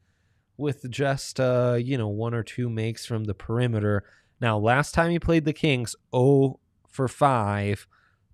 with 0.58 0.90
just 0.92 1.40
uh 1.40 1.78
you 1.82 1.98
know 1.98 2.08
one 2.08 2.34
or 2.34 2.44
two 2.44 2.70
makes 2.70 3.06
from 3.06 3.24
the 3.26 3.34
perimeter. 3.34 4.04
Now, 4.40 4.58
last 4.58 4.94
time 4.94 5.12
he 5.12 5.20
played 5.20 5.46
the 5.46 5.54
Kings, 5.54 5.96
oh 6.14 6.60
for 6.88 7.08
five. 7.08 7.88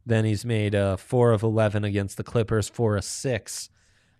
Then 0.05 0.23
he's 0.25 0.45
made 0.45 0.73
uh 0.75 0.95
four 0.97 1.31
of 1.31 1.43
eleven 1.43 1.83
against 1.83 2.17
the 2.17 2.23
Clippers, 2.23 2.69
four 2.69 2.95
of 2.97 3.03
six 3.03 3.69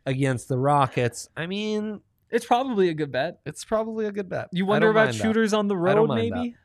against 0.05 0.47
the 0.49 0.57
Rockets. 0.57 1.29
I 1.35 1.47
mean, 1.47 2.01
It's 2.29 2.45
probably 2.45 2.89
a 2.89 2.93
good 2.93 3.11
bet. 3.11 3.39
it's 3.45 3.63
probably 3.65 4.05
a 4.05 4.11
good 4.11 4.29
bet. 4.29 4.47
You 4.51 4.65
wonder 4.65 4.89
about 4.89 5.07
mind 5.07 5.13
that. 5.17 5.21
shooters 5.21 5.53
on 5.53 5.67
the 5.67 5.77
road, 5.77 6.09
maybe. 6.09 6.55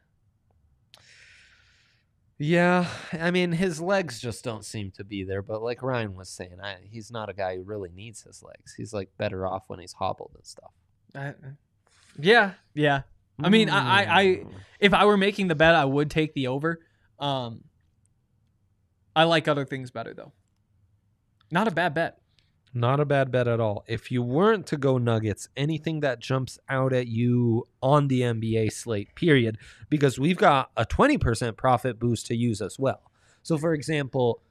Yeah, 2.39 2.87
I 3.13 3.31
mean 3.31 3.53
his 3.53 3.81
legs 3.81 4.21
just 4.21 4.43
don't 4.43 4.65
seem 4.65 4.91
to 4.93 5.05
be 5.05 5.23
there. 5.23 5.43
But 5.43 5.63
like 5.63 5.83
Ryan 5.83 6.17
was 6.17 6.29
saying, 6.29 6.57
I, 6.63 6.77
he's 6.91 7.11
not 7.11 7.29
a 7.29 7.33
guy 7.33 7.57
who 7.57 7.63
really 7.63 7.91
needs 7.95 8.23
his 8.23 8.43
legs. 8.43 8.75
He's 8.77 8.93
like 8.93 9.11
better 9.17 9.47
off 9.47 9.65
when 9.69 9.79
he's 9.79 9.93
hobbled 9.93 10.33
and 10.35 10.45
stuff. 10.47 10.73
I- 11.15 11.35
yeah, 12.19 12.53
yeah. 12.75 13.03
I 13.43 13.49
mean, 13.49 13.69
I- 13.71 14.03
I- 14.05 14.21
I- 14.21 14.25
Mm. 14.25 14.53
If 14.81 14.93
I 14.95 15.05
were 15.05 15.17
making 15.17 15.47
the 15.49 15.55
bet, 15.55 15.75
I 15.75 15.85
would 15.85 16.11
take 16.11 16.35
the 16.35 16.49
over. 16.49 16.81
Um, 17.19 17.63
I 19.15 19.25
like 19.25 19.47
other 19.47 19.65
things 19.65 19.91
better 19.93 20.13
though. 20.15 20.33
Not 21.51 21.69
a 21.69 21.71
bad 21.71 21.95
bet. 21.95 22.19
Not 22.75 23.01
a 23.01 23.05
bad 23.05 23.31
bet 23.31 23.47
at 23.49 23.61
all. 23.61 23.85
If 23.87 24.11
you 24.11 24.23
weren't 24.23 24.67
to 24.69 24.77
go 24.77 24.99
Nuggets, 24.99 25.49
anything 25.57 26.01
that 26.01 26.21
jumps 26.21 26.59
out 26.69 26.93
at 26.93 27.07
you 27.07 27.69
on 27.83 28.09
the 28.09 28.21
NBA 28.23 28.73
slate, 28.73 29.15
period, 29.15 29.59
because 29.91 30.19
we've 30.19 30.39
got 30.39 30.71
a 30.77 30.85
twenty 30.85 31.19
percent 31.19 31.57
profit 31.57 31.99
boost 31.99 32.27
to 32.27 32.35
use 32.37 32.61
as 32.63 32.79
well. 32.79 33.11
So, 33.43 33.59
for 33.59 33.75
example, 33.75 34.43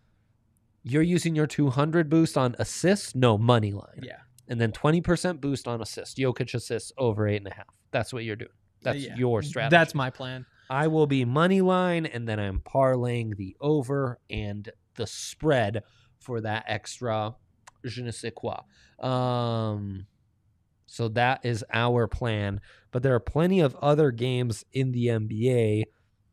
you're 0.84 1.02
using 1.02 1.36
your 1.36 1.48
two 1.48 1.70
hundred 1.70 2.10
boost 2.10 2.38
on 2.38 2.56
assists, 2.60 3.16
no 3.16 3.38
money 3.38 3.72
line. 3.72 4.02
Yeah. 4.04 4.18
and 4.48 4.60
then 4.60 4.72
20% 4.74 5.40
boost 5.40 5.66
on 5.66 5.82
assist. 5.82 6.18
Jokic 6.18 6.54
assists 6.54 6.92
over 6.98 7.26
eight 7.26 7.38
and 7.38 7.48
a 7.48 7.54
half. 7.54 7.68
That's 7.92 8.12
what 8.12 8.26
you're 8.26 8.36
doing. 8.36 8.52
That's 8.82 9.00
Yeah. 9.06 9.16
your 9.16 9.42
strategy. 9.44 9.72
That's 9.72 9.96
my 9.96 10.10
plan. 10.10 10.46
I 10.70 10.88
will 10.88 11.08
be 11.08 11.24
money 11.24 11.62
line, 11.62 12.06
and 12.06 12.28
then 12.28 12.38
I'm 12.38 12.60
parlaying 12.60 13.38
the 13.38 13.56
over 13.62 14.20
and 14.30 14.70
the 14.96 15.08
spread 15.08 15.84
for 16.20 16.42
that 16.42 16.66
extra 16.68 17.36
je 17.84 18.02
ne 18.02 18.12
sais 18.12 18.32
quoi. 18.32 18.66
Um, 19.00 20.06
so 20.86 21.08
that 21.10 21.46
is 21.46 21.64
our 21.74 22.08
plan. 22.08 22.60
But 22.92 23.04
there 23.04 23.16
are 23.16 23.20
plenty 23.20 23.60
of 23.60 23.76
other 23.82 24.12
games 24.12 24.66
in 24.74 24.92
the 24.92 25.08
NBA 25.08 25.84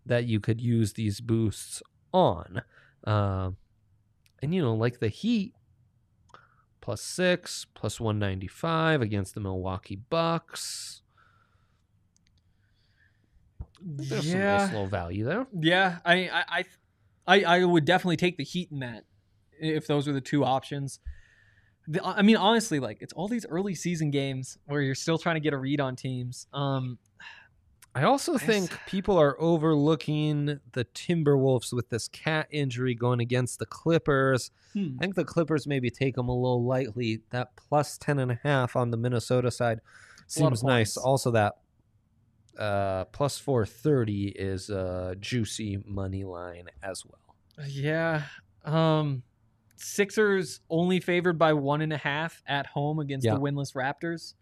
that 0.05 0.25
you 0.25 0.41
could 0.41 0.61
use 0.61 0.95
these 0.95 1.21
boosts 1.21 1.83
on. 2.13 2.63
Um, 3.05 3.57
and, 4.43 4.55
you 4.55 4.63
know, 4.63 4.75
like 4.75 5.01
the 5.01 5.09
Heat, 5.09 5.55
plus 6.81 7.03
six, 7.03 7.67
plus 7.75 8.01
195 8.01 9.03
against 9.03 9.35
the 9.35 9.41
Milwaukee 9.41 9.97
Bucks. 9.97 11.03
There's 13.81 14.29
some 14.29 14.41
nice 14.41 14.73
low 14.73 14.87
value 14.87 15.25
there. 15.25 15.47
Yeah, 15.53 15.99
I, 16.05 16.29
I, 16.29 16.45
I, 16.49 16.65
I, 17.27 17.45
I 17.45 17.65
would 17.65 17.85
definitely 17.85 18.17
take 18.17 18.37
the 18.37 18.45
Heat 18.45 18.73
in 18.73 18.81
that 18.81 19.05
if 19.61 19.87
those 19.87 20.07
were 20.07 20.13
the 20.13 20.21
two 20.21 20.45
options. 20.45 20.99
The, 21.91 22.05
I 22.05 22.23
mean, 22.23 22.37
honestly, 22.37 22.81
like 22.81 22.99
it's 23.01 23.13
all 23.15 23.29
these 23.29 23.47
early 23.47 23.75
season 23.75 24.11
games 24.11 24.59
where 24.67 24.83
you're 24.83 24.95
still 24.95 25.19
trying 25.19 25.37
to 25.37 25.41
get 25.41 25.55
a 25.55 25.57
read 25.57 25.81
on 25.81 25.97
teams. 25.97 26.47
Um, 26.53 26.99
I 27.95 28.05
also 28.05 28.39
think 28.39 28.79
people 28.87 29.19
are 29.19 29.37
overlooking 29.41 30.61
the 30.73 30.85
Timberwolves 30.95 31.73
with 31.73 31.89
this 31.89 32.07
cat 32.07 32.47
injury 32.51 32.95
going 32.95 33.21
against 33.21 33.59
the 33.59 33.67
Clippers. 33.67 34.51
hmm. 34.73 34.97
I 34.99 35.03
think 35.03 35.15
the 35.15 35.25
Clippers 35.25 35.67
maybe 35.67 35.91
take 35.91 36.15
them 36.15 36.29
a 36.29 36.35
little 36.35 36.65
lightly. 36.65 37.23
That 37.31 37.57
plus 37.57 37.99
10 37.99 38.19
and 38.19 38.31
a 38.31 38.41
half 38.43 38.77
on 38.77 38.91
the 38.91 38.97
Minnesota 38.97 39.51
side 39.51 39.81
A 39.81 40.43
lot 40.43 40.53
of 40.53 40.59
seems 40.59 40.63
nice. 40.63 40.97
Also, 40.97 41.31
that 41.33 41.55
uh, 42.59 43.07
plus 43.07 43.39
430 43.39 44.29
is 44.29 44.69
a 44.69 45.17
juicy 45.19 45.83
money 45.87 46.25
line 46.25 46.69
as 46.83 47.05
well. 47.05 47.67
Yeah. 47.67 48.23
Um, 48.65 49.23
Sixers 49.81 50.61
only 50.71 51.01
favored 51.01 51.39
by 51.39 51.53
one 51.53 51.81
and 51.81 51.93
a 51.93 51.97
half 51.97 52.43
at 52.47 52.67
home 52.67 52.99
against 52.99 53.25
Yeah. 53.25 53.35
the 53.35 53.41
winless 53.41 53.75
Raptors. 53.75 54.35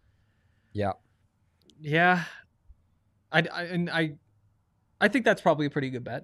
Yeah. 0.73 0.93
Yeah. 1.79 2.23
I, 3.31 3.43
I 3.53 3.63
and 3.63 3.89
I, 3.89 4.13
I 4.99 5.07
think 5.09 5.25
that's 5.25 5.41
probably 5.41 5.65
a 5.65 5.69
pretty 5.69 5.89
good 5.89 6.03
bet. 6.03 6.23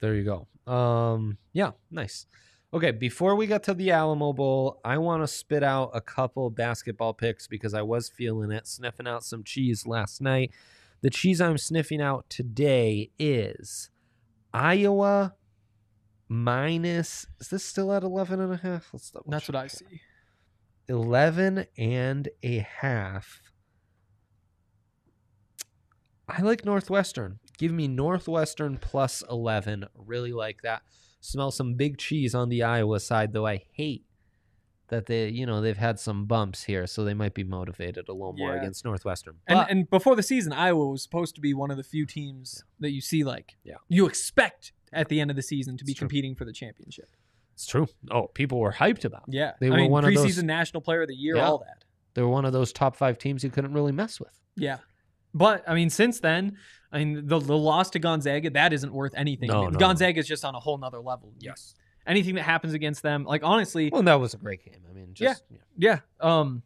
There 0.00 0.14
you 0.14 0.24
go. 0.66 0.72
Um, 0.72 1.38
yeah, 1.52 1.70
nice. 1.90 2.26
Okay, 2.74 2.90
before 2.90 3.34
we 3.34 3.46
get 3.46 3.62
to 3.64 3.74
the 3.74 3.90
Alamo 3.90 4.32
Bowl, 4.34 4.80
I 4.84 4.98
want 4.98 5.22
to 5.22 5.26
spit 5.26 5.62
out 5.62 5.90
a 5.94 6.00
couple 6.02 6.50
basketball 6.50 7.14
picks 7.14 7.46
because 7.46 7.72
I 7.72 7.80
was 7.82 8.08
feeling 8.10 8.50
it, 8.52 8.66
sniffing 8.66 9.06
out 9.06 9.24
some 9.24 9.42
cheese 9.42 9.86
last 9.86 10.20
night. 10.20 10.50
The 11.00 11.08
cheese 11.08 11.40
I'm 11.40 11.56
sniffing 11.56 12.02
out 12.02 12.28
today 12.28 13.10
is 13.18 13.88
Iowa 14.52 15.34
minus. 16.28 17.26
Is 17.40 17.48
this 17.48 17.64
still 17.64 17.92
at 17.92 18.02
11 18.02 18.40
and 18.40 18.52
a 18.52 18.56
half? 18.56 18.88
Let's 18.92 19.10
double 19.10 19.30
That's 19.30 19.48
what 19.48 19.56
I 19.56 19.66
see. 19.68 20.00
11 20.88 21.66
and 21.76 22.28
a 22.42 22.58
half. 22.80 23.42
I 26.28 26.42
like 26.42 26.64
Northwestern. 26.64 27.38
Give 27.56 27.72
me 27.72 27.88
Northwestern 27.88 28.76
plus 28.78 29.22
11. 29.30 29.86
Really 29.96 30.32
like 30.32 30.60
that. 30.62 30.82
Smell 31.20 31.50
some 31.50 31.74
big 31.74 31.98
cheese 31.98 32.34
on 32.34 32.48
the 32.48 32.62
Iowa 32.62 33.00
side, 33.00 33.32
though 33.32 33.46
I 33.46 33.64
hate 33.72 34.04
that 34.88 35.06
they, 35.06 35.28
you 35.28 35.44
know, 35.44 35.60
they've 35.60 35.76
had 35.76 35.98
some 36.00 36.24
bumps 36.26 36.64
here, 36.64 36.86
so 36.86 37.04
they 37.04 37.12
might 37.12 37.34
be 37.34 37.44
motivated 37.44 38.08
a 38.08 38.12
little 38.12 38.32
more 38.32 38.54
Yeah. 38.54 38.60
against 38.60 38.84
Northwestern. 38.86 39.36
And, 39.46 39.56
But 39.58 39.70
and 39.70 39.90
before 39.90 40.16
the 40.16 40.22
season, 40.22 40.52
Iowa 40.52 40.86
was 40.88 41.02
supposed 41.02 41.34
to 41.34 41.40
be 41.42 41.52
one 41.52 41.70
of 41.70 41.76
the 41.76 41.82
few 41.82 42.06
teams 42.06 42.64
that 42.80 42.90
you 42.90 43.00
see 43.02 43.22
like 43.24 43.56
Yeah. 43.64 43.76
you 43.88 44.06
expect 44.06 44.72
at 44.92 45.08
the 45.08 45.20
end 45.20 45.30
of 45.30 45.36
the 45.36 45.42
season 45.42 45.76
to 45.76 45.84
be 45.84 45.92
It's 45.92 45.98
true. 45.98 46.06
competing 46.08 46.34
for 46.34 46.44
the 46.44 46.52
championship. 46.52 47.08
it's 47.54 47.66
true. 47.66 47.88
Oh, 48.10 48.28
people 48.28 48.60
were 48.60 48.72
hyped 48.72 49.04
about. 49.04 49.24
it. 49.28 49.34
Yeah, 49.34 49.52
They 49.60 49.66
I 49.66 49.70
were 49.70 49.76
mean, 49.78 49.90
one 49.90 50.04
of 50.04 50.10
preseason 50.12 50.36
those- 50.36 50.42
national 50.44 50.80
player 50.80 51.02
of 51.02 51.08
the 51.08 51.14
year, 51.16 51.36
Yeah. 51.36 51.48
all 51.48 51.58
that. 51.58 51.84
They 52.14 52.22
were 52.22 52.28
one 52.28 52.44
of 52.44 52.52
those 52.52 52.72
top 52.72 52.94
five 52.96 53.18
teams 53.18 53.42
you 53.44 53.50
couldn't 53.50 53.72
really 53.72 53.90
mess 53.92 54.18
with. 54.20 54.38
Yeah, 54.56 54.78
but 55.34 55.62
I 55.68 55.74
mean, 55.74 55.90
since 55.90 56.20
then, 56.20 56.56
I 56.92 56.98
mean, 57.04 57.26
the 57.26 57.38
the 57.38 57.56
loss 57.56 57.90
to 57.90 57.98
Gonzaga 57.98 58.50
that 58.50 58.72
isn't 58.72 58.92
worth 58.92 59.12
anything. 59.16 59.50
I 59.50 59.54
No, 59.54 59.60
mean, 59.62 59.72
no, 59.72 59.78
no. 59.78 59.86
Gonzaga 59.86 60.18
is 60.20 60.26
just 60.26 60.44
on 60.44 60.54
a 60.54 60.60
whole 60.60 60.78
nother 60.78 61.00
level. 61.00 61.32
Yes. 61.38 61.74
Anything 62.06 62.36
that 62.36 62.42
happens 62.44 62.72
against 62.74 63.02
them, 63.02 63.24
like 63.24 63.42
honestly, 63.44 63.90
Well, 63.92 64.02
that 64.04 64.14
was 64.20 64.34
a 64.34 64.38
great 64.38 64.64
game. 64.64 64.80
I 64.88 64.92
mean, 64.94 65.12
just 65.14 65.44
yeah. 65.50 65.58
Yeah. 65.76 66.00
Um, 66.26 66.62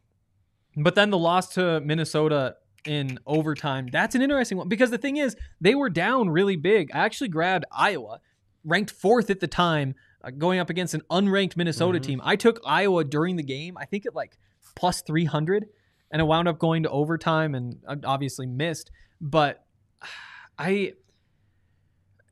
but 0.76 0.94
then 0.94 1.10
the 1.10 1.18
loss 1.18 1.54
to 1.54 1.80
Minnesota 1.80 2.56
in 2.84 3.18
overtime, 3.26 3.88
that's 3.92 4.14
an 4.14 4.22
interesting 4.22 4.58
one 4.58 4.68
because 4.68 4.90
the 4.90 4.98
thing 4.98 5.16
is, 5.16 5.36
they 5.60 5.74
were 5.74 5.90
down 5.90 6.28
really 6.30 6.56
big. 6.56 6.90
I 6.92 6.98
actually 7.00 7.28
grabbed 7.28 7.64
Iowa, 7.70 8.20
ranked 8.64 8.90
fourth 8.90 9.30
at 9.30 9.40
the 9.40 9.46
time, 9.48 9.94
uh, 10.24 10.30
going 10.30 10.58
up 10.58 10.70
against 10.70 10.94
an 10.94 11.02
unranked 11.10 11.56
Minnesota 11.56 11.98
Mhm. 11.98 12.02
team. 12.02 12.20
I 12.24 12.36
took 12.36 12.60
Iowa 12.66 13.04
during 13.04 13.36
the 13.36 13.42
game, 13.42 13.76
I 13.78 13.84
think 13.84 14.06
at 14.06 14.14
like 14.14 14.36
plus 14.74 15.02
300. 15.02 15.66
and 16.14 16.20
it 16.20 16.24
wound 16.26 16.46
up 16.46 16.58
going 16.58 16.82
to 16.82 16.90
overtime 16.90 17.54
and 17.54 17.78
uh, 17.88 17.96
obviously 18.04 18.46
missed. 18.46 18.90
But 19.18 19.64
I, 20.58 20.92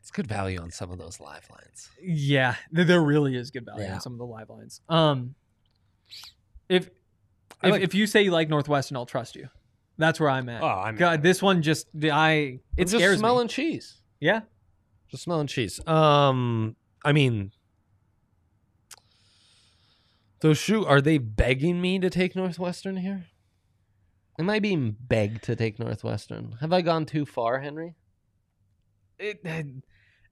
It's 0.01 0.11
good 0.11 0.27
value 0.27 0.61
on 0.61 0.71
some 0.71 0.91
of 0.91 0.99
those 0.99 1.19
live 1.19 1.49
lines. 1.51 1.89
yeah, 2.03 2.57
there, 2.71 2.85
there 2.85 3.01
really 3.01 3.37
is 3.37 3.51
good 3.51 3.65
value 3.65 3.85
Yeah. 3.85 3.95
on 3.95 4.01
some 4.03 4.13
of 4.13 4.19
the 4.19 4.27
live 4.27 4.51
lines. 4.51 4.83
Um, 4.91 5.35
if 6.69 6.91
if, 7.63 7.71
like- 7.71 7.81
if 7.83 7.95
you 7.95 8.07
say 8.07 8.23
you 8.23 8.31
like 8.33 8.49
Northwestern, 8.51 8.97
I'll 8.99 9.07
trust 9.07 9.35
you. 9.37 9.49
That's 10.01 10.19
where 10.19 10.31
I'm 10.31 10.49
at. 10.49 10.63
Oh, 10.63 10.67
I'm, 10.67 10.97
God, 10.97 11.23
this 11.23 11.43
one 11.43 11.61
just 11.61 11.87
I 12.03 12.33
it 12.33 12.61
I'm 12.79 12.85
just 12.87 12.95
scares 12.95 13.19
smelling 13.19 13.45
me. 13.45 13.49
cheese. 13.53 14.01
Yeah, 14.19 14.41
Just 15.11 15.25
smelling 15.25 15.47
cheese. 15.47 15.79
Um, 15.87 16.75
I 17.05 17.13
mean, 17.13 17.53
those 20.41 20.59
shoe 20.59 20.85
are 20.87 21.01
they 21.01 21.19
begging 21.19 21.81
me 21.81 21.99
to 21.99 22.09
take 22.11 22.35
Northwestern 22.35 22.97
here? 22.97 23.27
Am 24.39 24.49
I 24.49 24.59
being 24.59 24.97
begged 24.99 25.43
to 25.45 25.55
take 25.57 25.79
Northwestern? 25.79 26.57
Have 26.61 26.73
I 26.73 26.81
gone 26.81 27.05
too 27.05 27.27
far, 27.27 27.61
Henry? 27.61 27.95
it, 29.19 29.45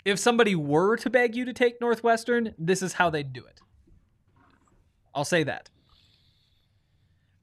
if 0.06 0.18
somebody 0.18 0.54
were 0.54 0.96
to 0.96 1.10
beg 1.10 1.36
you 1.36 1.44
to 1.44 1.52
take 1.52 1.78
Northwestern, 1.78 2.54
this 2.58 2.80
is 2.82 2.94
how 2.94 3.10
they'd 3.10 3.34
do 3.34 3.44
it. 3.44 3.60
I'll 5.14 5.26
say 5.26 5.42
that. 5.44 5.68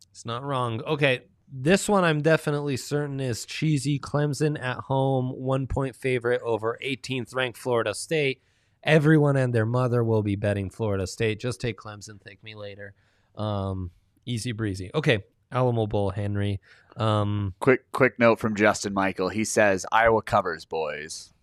It's 0.09 0.25
not 0.25 0.43
wrong. 0.43 0.81
Okay, 0.81 1.21
this 1.51 1.87
one 1.87 2.03
I'm 2.03 2.21
definitely 2.21 2.77
certain 2.77 3.19
is 3.19 3.45
cheesy. 3.45 3.99
Clemson 3.99 4.59
at 4.61 4.77
home, 4.77 5.29
one 5.29 5.67
point 5.67 5.95
favorite 5.95 6.41
over 6.43 6.77
18th 6.83 7.33
ranked 7.35 7.57
Florida 7.57 7.93
State. 7.93 8.41
Everyone 8.83 9.35
and 9.35 9.53
their 9.53 9.65
mother 9.65 10.03
will 10.03 10.21
be 10.21 10.35
betting 10.35 10.69
Florida 10.69 11.07
State. 11.07 11.39
Just 11.39 11.59
take 11.61 11.77
Clemson. 11.77 12.21
Thank 12.21 12.43
me 12.43 12.55
later. 12.55 12.93
Um, 13.35 13.91
easy 14.25 14.51
breezy. 14.51 14.91
Okay, 14.93 15.23
Alamo 15.51 15.87
Bowl, 15.87 16.11
Henry. 16.11 16.59
Um, 16.97 17.53
Quick 17.59 17.91
quick 17.91 18.19
note 18.19 18.39
from 18.39 18.55
Justin 18.55 18.93
Michael. 18.93 19.29
He 19.29 19.43
says 19.43 19.85
Iowa 19.91 20.21
covers, 20.21 20.65
boys. 20.65 21.33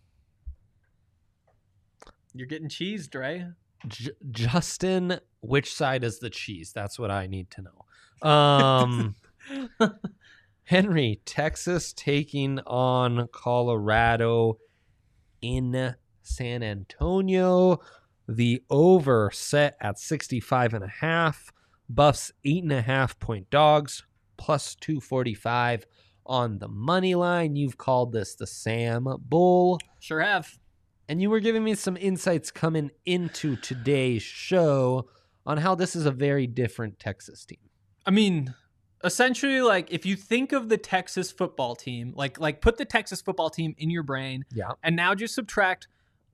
You're 2.35 2.47
getting 2.47 2.69
cheesed, 2.69 3.11
Dre. 3.11 3.47
J- 3.89 4.13
Justin, 4.31 5.21
which 5.41 5.75
side 5.75 6.05
is 6.05 6.19
the 6.21 6.31
cheese? 6.31 6.73
That's 6.73 6.99
what 6.99 7.11
I 7.11 7.27
need 7.27 7.51
to 7.51 7.63
know. 7.63 8.29
Um, 8.29 9.17
Henry, 10.65 11.21
Texas 11.25 11.93
taking 11.93 12.61
on 12.61 13.29
Colorado 13.33 14.59
in 15.41 15.95
San 16.23 16.63
Antonio. 16.63 17.81
The 18.29 18.63
over 18.71 19.31
set 19.33 19.77
at 19.81 19.99
65 19.99 20.75
and 20.75 20.85
a 20.85 20.93
half. 21.01 21.53
Buffs 21.89 22.33
eight 22.45 22.63
and 22.63 22.73
a 22.73 22.81
half 22.81 23.19
point 23.19 23.51
dogs 23.51 24.05
plus 24.39 24.75
245 24.77 25.87
on 26.25 26.59
the 26.59 26.69
money 26.69 27.15
line. 27.15 27.57
You've 27.57 27.77
called 27.77 28.13
this 28.13 28.35
the 28.35 28.47
Sam 28.47 29.07
Bowl. 29.21 29.79
Sure 30.01 30.21
have. 30.21 30.59
And 31.09 31.21
you 31.21 31.29
were 31.29 31.41
giving 31.41 31.65
me 31.65 31.75
some 31.75 31.97
insights 31.97 32.51
coming 32.51 32.91
into 33.05 33.57
today's 33.57 34.23
show 34.23 35.09
on 35.45 35.59
how 35.59 35.75
this 35.75 35.95
is 35.95 36.07
a 36.07 36.11
very 36.11 36.47
different 36.47 36.99
Texas 36.99 37.45
team. 37.45 37.59
I 38.07 38.11
mean, 38.11 38.55
essentially, 39.05 39.61
like 39.61 39.91
if 39.93 40.05
you 40.07 40.17
think 40.17 40.53
of 40.53 40.69
the 40.69 40.77
Texas 40.79 41.31
football 41.33 41.75
team, 41.77 42.13
like 42.17 42.39
like 42.41 42.61
put 42.61 42.77
the 42.79 42.85
Texas 42.85 43.21
football 43.23 43.51
team 43.51 43.75
in 43.79 43.91
your 43.91 44.03
brain, 44.03 44.45
Yeah. 44.53 44.73
and 44.83 44.95
now 44.97 45.15
just 45.15 45.35
subtract 45.35 45.89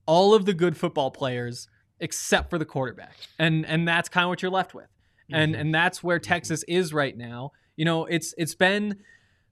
all 0.05 0.33
of 0.33 0.45
the 0.45 0.53
good 0.53 0.75
football 0.77 1.11
players 1.11 1.67
except 1.99 2.49
for 2.49 2.57
the 2.57 2.65
quarterback, 2.65 3.15
and 3.37 3.65
and 3.65 3.87
that's 3.87 4.09
kind 4.09 4.23
of 4.25 4.29
what 4.29 4.41
you're 4.41 4.51
left 4.51 4.73
with, 4.73 4.87
and 5.31 5.53
Mhm. 5.55 5.59
and 5.59 5.75
that's 5.75 6.03
where 6.03 6.19
Texas 6.19 6.63
is 6.67 6.93
right 6.93 7.15
now. 7.17 7.51
You 7.75 7.85
know, 7.85 8.05
it's 8.05 8.33
it's 8.37 8.55
been 8.55 8.99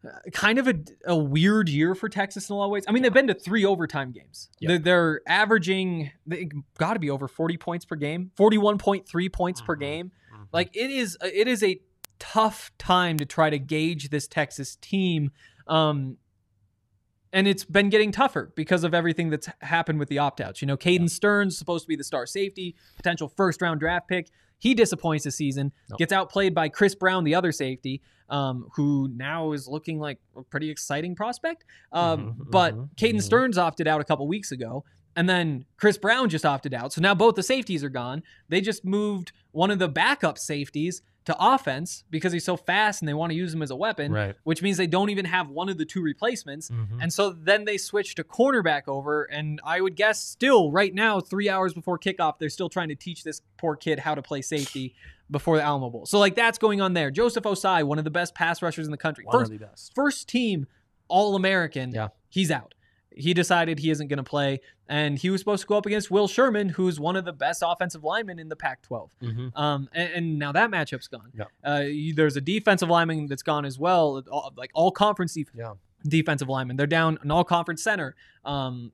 uh, 0.05 0.09
kind 0.31 0.59
of 0.59 0.67
a, 0.67 0.75
a 1.05 1.15
weird 1.17 1.67
year 1.67 1.95
for 1.95 2.07
Texas 2.07 2.49
in 2.49 2.53
a 2.53 2.57
lot 2.57 2.65
of 2.65 2.71
ways. 2.71 2.85
I 2.87 2.91
mean, 2.91 3.01
they've 3.01 3.11
been 3.11 3.27
to 3.27 3.33
three 3.33 3.65
overtime 3.65 4.11
games. 4.11 4.47
Yeah. 4.59 4.67
They're, 4.69 4.77
they're 4.79 5.21
averaging 5.27 6.11
they 6.27 6.49
got 6.77 6.93
to 6.93 6.99
be 6.99 7.09
over 7.09 7.27
40 7.27 7.57
points 7.57 7.83
per 7.83 7.95
game, 7.95 8.31
41.3 8.37 9.27
points 9.33 9.59
per 9.61 9.75
Mhm. 9.75 9.79
game. 9.79 10.11
Like 10.53 10.69
it 10.77 10.91
is 10.91 11.17
it 11.23 11.47
is 11.47 11.63
a 11.63 11.79
tough 12.19 12.71
time 12.77 13.17
to 13.17 13.25
try 13.25 13.49
to 13.49 13.59
gauge 13.59 14.09
this 14.09 14.27
Texas 14.27 14.75
team. 14.75 15.31
Um 15.67 16.17
and 17.33 17.45
it's 17.47 17.65
been 17.65 17.89
getting 17.89 18.11
tougher 18.11 18.53
because 18.55 18.83
of 18.85 18.93
everything 18.93 19.29
that's 19.29 19.49
happened 19.61 19.99
with 19.99 20.07
the 20.07 20.17
opt-outs. 20.17 20.61
You 20.61 20.65
know, 20.65 20.77
Caden 20.77 21.09
Sterns 21.09 21.57
supposed 21.57 21.83
to 21.83 21.87
be 21.87 21.95
the 21.97 22.03
star 22.03 22.25
safety, 22.25 22.75
potential 22.95 23.27
first 23.27 23.61
round 23.61 23.79
draft 23.81 24.07
pick. 24.07 24.29
He 24.59 24.73
disappoints 24.73 25.25
this 25.25 25.35
season, 25.35 25.71
Nope. 25.89 25.99
gets 25.99 26.13
outplayed 26.13 26.55
by 26.55 26.69
Chris 26.69 26.95
Brown, 26.95 27.25
the 27.25 27.35
other 27.35 27.51
safety, 27.51 28.01
um, 28.29 28.67
who 28.75 29.09
now 29.13 29.51
is 29.51 29.67
looking 29.67 29.99
like 29.99 30.19
a 30.35 30.41
pretty 30.41 30.69
exciting 30.69 31.15
prospect. 31.15 31.65
Um, 31.91 32.33
Mhm, 32.39 32.49
but 32.51 32.75
mhm, 32.75 32.89
Caden 32.95 33.15
mhm. 33.17 33.21
Sterns 33.21 33.57
opted 33.57 33.87
out 33.87 34.01
a 34.01 34.03
couple 34.03 34.27
weeks 34.27 34.51
ago, 34.51 34.83
and 35.15 35.27
then 35.29 35.65
Chris 35.75 35.97
Brown 35.97 36.29
just 36.29 36.45
opted 36.45 36.73
out. 36.73 36.91
So 36.93 37.01
now 37.01 37.13
both 37.13 37.35
the 37.35 37.43
safeties 37.43 37.83
are 37.83 37.89
gone. 37.89 38.23
They 38.49 38.61
just 38.61 38.83
moved 38.83 39.31
one 39.51 39.69
of 39.69 39.79
the 39.79 39.89
backup 39.89 40.37
safeties 40.39 41.01
to 41.27 41.35
offense 41.39 42.03
because 42.09 42.33
he's 42.33 42.43
so 42.43 42.57
fast 42.57 43.01
and 43.01 43.07
they 43.07 43.13
want 43.13 43.31
to 43.31 43.35
use 43.35 43.53
him 43.53 43.61
as 43.61 43.69
a 43.69 43.75
weapon, 43.75 44.11
Right. 44.11 44.35
which 44.43 44.61
means 44.61 44.77
they 44.77 44.87
don't 44.87 45.09
even 45.09 45.25
have 45.25 45.49
one 45.49 45.69
of 45.69 45.77
the 45.77 45.85
two 45.85 46.01
replacements. 46.01 46.69
Mhm. 46.69 46.99
And 47.01 47.11
so 47.13 47.29
then 47.31 47.65
they 47.65 47.77
switch 47.77 48.15
to 48.15 48.23
cornerback 48.23 48.83
over, 48.87 49.23
and 49.23 49.59
I 49.63 49.81
would 49.81 49.95
guess 49.95 50.23
still 50.23 50.71
right 50.71 50.93
now, 50.93 51.19
three 51.19 51.49
hours 51.49 51.73
before 51.73 51.99
kickoff, 51.99 52.39
they're 52.39 52.49
still 52.49 52.69
trying 52.69 52.89
to 52.89 52.95
teach 52.95 53.23
this 53.23 53.41
poor 53.57 53.75
kid 53.75 53.99
how 53.99 54.15
to 54.15 54.21
play 54.21 54.41
safety 54.41 54.95
before 55.29 55.57
the 55.57 55.63
Alamo 55.63 55.89
Bowl. 55.89 56.05
So 56.05 56.17
like 56.17 56.35
that's 56.35 56.57
going 56.57 56.79
on 56.79 56.93
there. 56.93 57.11
Joseph 57.11 57.43
Ossai, 57.43 57.83
one 57.83 57.97
of 57.97 58.05
the 58.05 58.09
best 58.11 58.33
pass 58.33 58.61
rushers 58.61 58.87
in 58.87 58.91
the 58.91 58.97
country, 58.97 59.25
One 59.25 59.33
first 59.39 59.51
of 59.51 59.59
the 59.59 59.65
best. 59.65 59.93
first 59.95 60.29
team 60.29 60.65
All 61.09 61.35
American. 61.35 61.91
Yeah. 61.93 62.07
he's 62.29 62.51
out. 62.51 62.73
He 63.17 63.33
decided 63.33 63.79
he 63.79 63.89
isn't 63.89 64.07
going 64.07 64.17
to 64.17 64.23
play, 64.23 64.59
and 64.87 65.17
he 65.17 65.29
was 65.29 65.41
supposed 65.41 65.61
to 65.61 65.67
go 65.67 65.77
up 65.77 65.85
against 65.85 66.09
Will 66.11 66.27
Sherman, 66.27 66.69
who's 66.69 66.99
one 66.99 67.15
of 67.15 67.25
the 67.25 67.33
best 67.33 67.63
offensive 67.65 68.03
linemen 68.03 68.39
in 68.39 68.49
the 68.49 68.55
Pac-12. 68.55 69.09
Mhm. 69.21 69.51
Um, 69.57 69.89
and, 69.93 70.09
and 70.13 70.39
now 70.39 70.51
that 70.51 70.69
matchup's 70.69 71.07
gone. 71.07 71.31
Yeah. 71.33 71.45
Uh, 71.69 71.79
you- 71.81 72.13
there's 72.13 72.37
a 72.37 72.41
defensive 72.41 72.89
lineman 72.89 73.27
that's 73.27 73.43
gone 73.43 73.65
as 73.65 73.77
well, 73.79 74.23
all, 74.31 74.53
like 74.55 74.71
all 74.73 74.91
conference 74.91 75.33
def- 75.33 75.51
Yeah. 75.55 75.73
defensive 76.07 76.47
lineman. 76.49 76.77
They're 76.77 76.87
down 76.87 77.17
an 77.21 77.31
all 77.31 77.43
conference 77.43 77.83
center. 77.83 78.15
Um, 78.45 78.91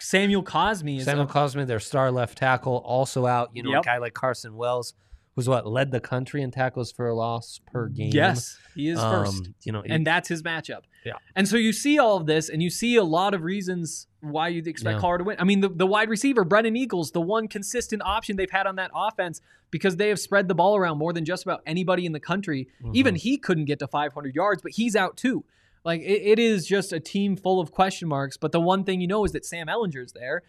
Samuel 0.00 0.42
Cosmi 0.44 0.98
is 0.98 1.04
Samuel 1.04 1.24
up- 1.26 1.32
Cosmi, 1.32 1.66
their 1.66 1.80
star 1.80 2.10
left 2.10 2.38
tackle, 2.38 2.76
also 2.84 3.26
out. 3.26 3.50
You 3.54 3.62
know, 3.64 3.70
Yep. 3.70 3.80
a 3.82 3.84
guy 3.84 3.98
like 3.98 4.14
Carson 4.14 4.56
Wells, 4.56 4.94
who's 5.34 5.48
what 5.48 5.66
led 5.66 5.90
the 5.90 6.00
country 6.00 6.42
in 6.42 6.50
tackles 6.50 6.92
for 6.92 7.08
a 7.08 7.14
loss 7.14 7.60
per 7.72 7.88
game. 7.88 8.10
Yes, 8.12 8.58
he 8.74 8.88
is 8.88 9.00
first. 9.00 9.46
Um, 9.46 9.54
You 9.64 9.72
know, 9.72 9.82
and 9.86 10.06
that's 10.06 10.28
his 10.28 10.42
matchup. 10.42 10.82
Yeah. 11.04 11.14
And 11.34 11.48
so 11.48 11.56
you 11.56 11.72
see 11.72 11.98
all 11.98 12.16
of 12.16 12.26
this, 12.26 12.48
and 12.48 12.62
you 12.62 12.68
see 12.70 12.96
a 12.96 13.02
lot 13.04 13.32
of 13.34 13.42
reasons 13.42 14.06
why 14.20 14.48
you'd 14.48 14.66
expect 14.68 14.96
Yeah. 14.96 15.00
Colorado 15.00 15.24
to 15.24 15.28
win. 15.28 15.36
I 15.40 15.44
mean, 15.44 15.60
the, 15.60 15.68
the 15.68 15.86
wide 15.86 16.08
receiver, 16.10 16.44
Brennan 16.44 16.76
Eagles, 16.76 17.10
the 17.12 17.20
one 17.20 17.48
consistent 17.48 18.02
option 18.04 18.36
they've 18.36 18.50
had 18.50 18.66
on 18.66 18.76
that 18.76 18.90
offense 18.94 19.40
because 19.70 19.96
they 19.96 20.08
have 20.10 20.20
spread 20.20 20.48
the 20.48 20.54
ball 20.54 20.76
around 20.76 20.98
more 20.98 21.12
than 21.12 21.24
just 21.24 21.42
about 21.44 21.62
anybody 21.66 22.04
in 22.06 22.12
the 22.12 22.20
country. 22.20 22.68
Mhm. 22.84 22.94
Even 22.94 23.14
he 23.16 23.38
couldn't 23.38 23.64
get 23.64 23.78
to 23.78 23.88
500 23.88 24.34
yards, 24.34 24.60
but 24.62 24.72
he's 24.72 24.94
out 24.94 25.16
too. 25.16 25.44
Like, 25.84 26.02
it, 26.02 26.22
it 26.22 26.38
is 26.38 26.66
just 26.66 26.92
a 26.92 27.00
team 27.00 27.36
full 27.36 27.58
of 27.58 27.72
question 27.72 28.06
marks. 28.06 28.36
But 28.36 28.52
the 28.52 28.60
one 28.60 28.84
thing 28.84 29.00
you 29.00 29.08
know 29.08 29.24
is 29.24 29.32
that 29.32 29.44
Sam 29.44 29.66
Ehlinger's 29.66 30.12
there. 30.12 30.42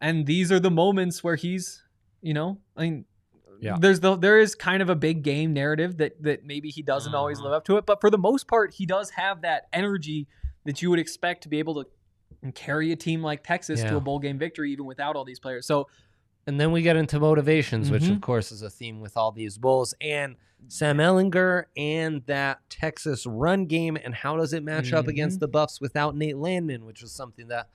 And 0.00 0.26
these 0.26 0.52
are 0.52 0.60
the 0.60 0.70
moments 0.72 1.24
where 1.24 1.36
he's, 1.36 1.82
you 2.20 2.34
know, 2.34 2.58
I 2.76 2.82
mean, 2.82 3.04
Yeah. 3.64 3.76
there's 3.80 4.00
the 4.00 4.16
there 4.16 4.38
is 4.38 4.54
kind 4.54 4.82
of 4.82 4.90
a 4.90 4.94
big 4.94 5.22
game 5.22 5.52
narrative 5.52 5.96
that 5.98 6.22
that 6.22 6.44
maybe 6.44 6.68
he 6.70 6.82
doesn't 6.82 7.14
always 7.14 7.38
Mhm. 7.40 7.44
live 7.44 7.52
up 7.54 7.64
to 7.66 7.76
it, 7.78 7.86
but 7.86 8.00
for 8.00 8.10
the 8.10 8.18
most 8.18 8.46
part, 8.46 8.74
he 8.74 8.86
does 8.86 9.10
have 9.10 9.42
that 9.42 9.66
energy 9.72 10.28
that 10.64 10.82
you 10.82 10.90
would 10.90 10.98
expect 10.98 11.42
to 11.44 11.48
be 11.48 11.58
able 11.58 11.82
to 11.84 11.90
carry 12.54 12.92
a 12.92 12.96
team 12.96 13.22
like 13.22 13.42
Texas 13.42 13.80
to 13.82 13.96
a 13.96 14.00
bowl 14.00 14.18
game 14.18 14.38
victory 14.38 14.70
even 14.72 14.84
without 14.84 15.16
all 15.16 15.24
these 15.24 15.40
players. 15.40 15.66
So 15.66 15.88
And 16.46 16.60
then 16.60 16.72
we 16.72 16.82
get 16.82 16.96
into 16.96 17.18
motivations, 17.18 17.90
which 17.90 18.02
Mhm. 18.02 18.16
of 18.16 18.20
course 18.20 18.52
is 18.52 18.60
a 18.60 18.68
theme 18.68 19.00
with 19.00 19.16
all 19.16 19.32
these 19.32 19.56
bowls 19.56 19.94
and 19.98 20.36
Sam 20.68 20.98
Ehlinger 20.98 21.64
and 21.74 22.22
that 22.26 22.58
Texas 22.68 23.24
run 23.24 23.64
game 23.64 23.96
and 23.96 24.14
how 24.14 24.36
does 24.36 24.52
it 24.52 24.62
match 24.62 24.92
up 24.92 25.06
Mhm. 25.06 25.08
against 25.08 25.40
the 25.40 25.48
Buffs 25.48 25.80
without 25.80 26.14
Nate 26.14 26.36
Landman, 26.36 26.84
which 26.84 27.00
was 27.00 27.12
something 27.12 27.48
that 27.48 27.68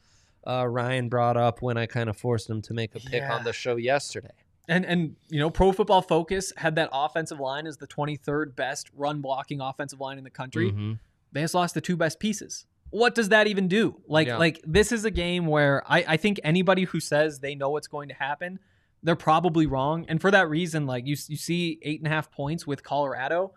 uh, 0.46 0.66
Ryan 0.68 1.10
brought 1.10 1.36
up 1.36 1.62
when 1.64 1.78
I 1.78 1.86
kind 1.88 2.10
of 2.12 2.16
forced 2.18 2.48
him 2.50 2.62
to 2.62 2.74
make 2.76 2.94
a 2.96 3.00
pick 3.00 3.22
Yeah. 3.22 3.34
on 3.36 3.44
the 3.44 3.54
show 3.54 3.76
yesterday. 3.76 4.30
And 4.70 4.86
and 4.86 5.16
you 5.30 5.40
know, 5.40 5.50
Pro 5.50 5.72
Football 5.74 6.02
Focus 6.02 6.54
had 6.56 6.76
that 6.76 6.90
offensive 6.94 7.40
line 7.40 7.68
as 7.68 7.78
the 7.78 7.88
23rd 7.88 8.56
best 8.56 8.90
run 8.96 9.20
blocking 9.20 9.60
offensive 9.60 10.00
line 10.00 10.18
in 10.18 10.24
the 10.24 10.30
country. 10.30 10.72
Mhm. 10.72 11.00
they 11.32 11.42
just 11.42 11.54
lost 11.54 11.74
the 11.76 11.82
two 11.82 11.96
best 11.98 12.20
pieces. 12.20 12.66
What 12.92 13.14
does 13.14 13.30
that 13.30 13.46
even 13.46 13.68
do? 13.68 14.02
Like, 14.08 14.26
Yeah. 14.28 14.38
like 14.38 14.60
this 14.66 14.92
is 14.92 15.06
a 15.06 15.12
game 15.12 15.46
where 15.46 15.84
I, 15.86 16.04
I 16.08 16.18
think 16.18 16.40
anybody 16.44 16.86
who 16.86 17.00
says 17.00 17.40
they 17.40 17.54
know 17.54 17.70
what's 17.70 17.88
going 17.88 18.08
to 18.10 18.16
happen, 18.16 18.58
they're 19.04 19.16
probably 19.16 19.68
wrong. 19.68 20.06
And 20.10 20.20
for 20.20 20.32
that 20.32 20.50
reason, 20.50 20.88
like 20.88 21.06
you, 21.06 21.16
you 21.28 21.38
see 21.38 21.78
eight 21.84 22.00
and 22.00 22.08
a 22.08 22.10
half 22.10 22.32
points 22.32 22.66
with 22.66 22.82
Colorado, 22.84 23.54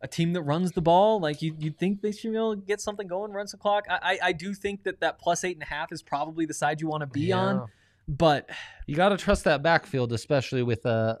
a 0.00 0.08
team 0.08 0.32
that 0.32 0.42
runs 0.42 0.72
the 0.72 0.82
ball. 0.82 1.20
Like 1.20 1.40
you, 1.40 1.54
you'd 1.58 1.78
think 1.78 2.00
they 2.02 2.10
should 2.10 2.32
be 2.32 2.36
able 2.36 2.56
to 2.56 2.62
get 2.62 2.80
something 2.80 3.06
going, 3.06 3.30
runs 3.32 3.52
the 3.52 3.58
clock. 3.58 3.84
I, 3.88 3.98
I, 4.02 4.18
I 4.28 4.32
do 4.32 4.54
think 4.54 4.82
that 4.82 4.98
that 5.00 5.20
plus 5.20 5.44
eight 5.44 5.54
and 5.56 5.62
a 5.62 5.66
half 5.66 5.92
is 5.92 6.02
probably 6.02 6.44
the 6.46 6.54
side 6.54 6.80
you 6.80 6.88
want 6.88 7.02
to 7.02 7.06
be 7.06 7.32
on. 7.32 7.68
Yeah. 8.08 8.14
But 8.16 8.50
You 8.86 8.96
got 8.96 9.10
to 9.10 9.16
trust 9.16 9.44
that 9.44 9.62
backfield, 9.62 10.12
especially 10.12 10.62
with 10.62 10.84
a 10.86 11.18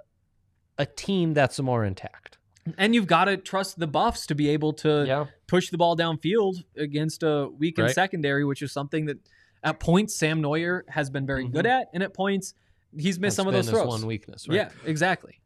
a 0.78 0.86
team 0.86 1.34
that's 1.34 1.58
more 1.60 1.84
intact. 1.84 2.38
And 2.76 2.94
you've 2.94 3.06
got 3.08 3.24
to 3.24 3.36
trust 3.36 3.78
the 3.78 3.86
Buffs 3.88 4.26
to 4.26 4.34
be 4.34 4.48
able 4.50 4.72
to 4.74 5.04
yeah. 5.06 5.26
push 5.48 5.70
the 5.70 5.78
ball 5.78 5.96
downfield 5.96 6.62
against 6.76 7.22
a 7.24 7.48
weakened 7.48 7.86
Right. 7.86 7.94
secondary, 7.94 8.44
which 8.44 8.62
is 8.62 8.70
something 8.72 9.06
that 9.06 9.18
at 9.64 9.80
points 9.80 10.14
Sam 10.14 10.40
Noyer 10.40 10.82
has 10.88 11.10
been 11.10 11.26
very 11.26 11.48
good 11.48 11.66
at, 11.66 11.88
and 11.92 12.02
at 12.02 12.14
points 12.14 12.54
he's 12.96 13.18
missed 13.18 13.36
That's 13.36 13.46
some 13.46 13.48
of 13.48 13.54
those 13.54 13.68
throws. 13.70 13.86
one 13.88 14.06
weakness, 14.06 14.46
right? 14.48 14.54
Yeah, 14.56 14.70
exactly. 14.84 15.40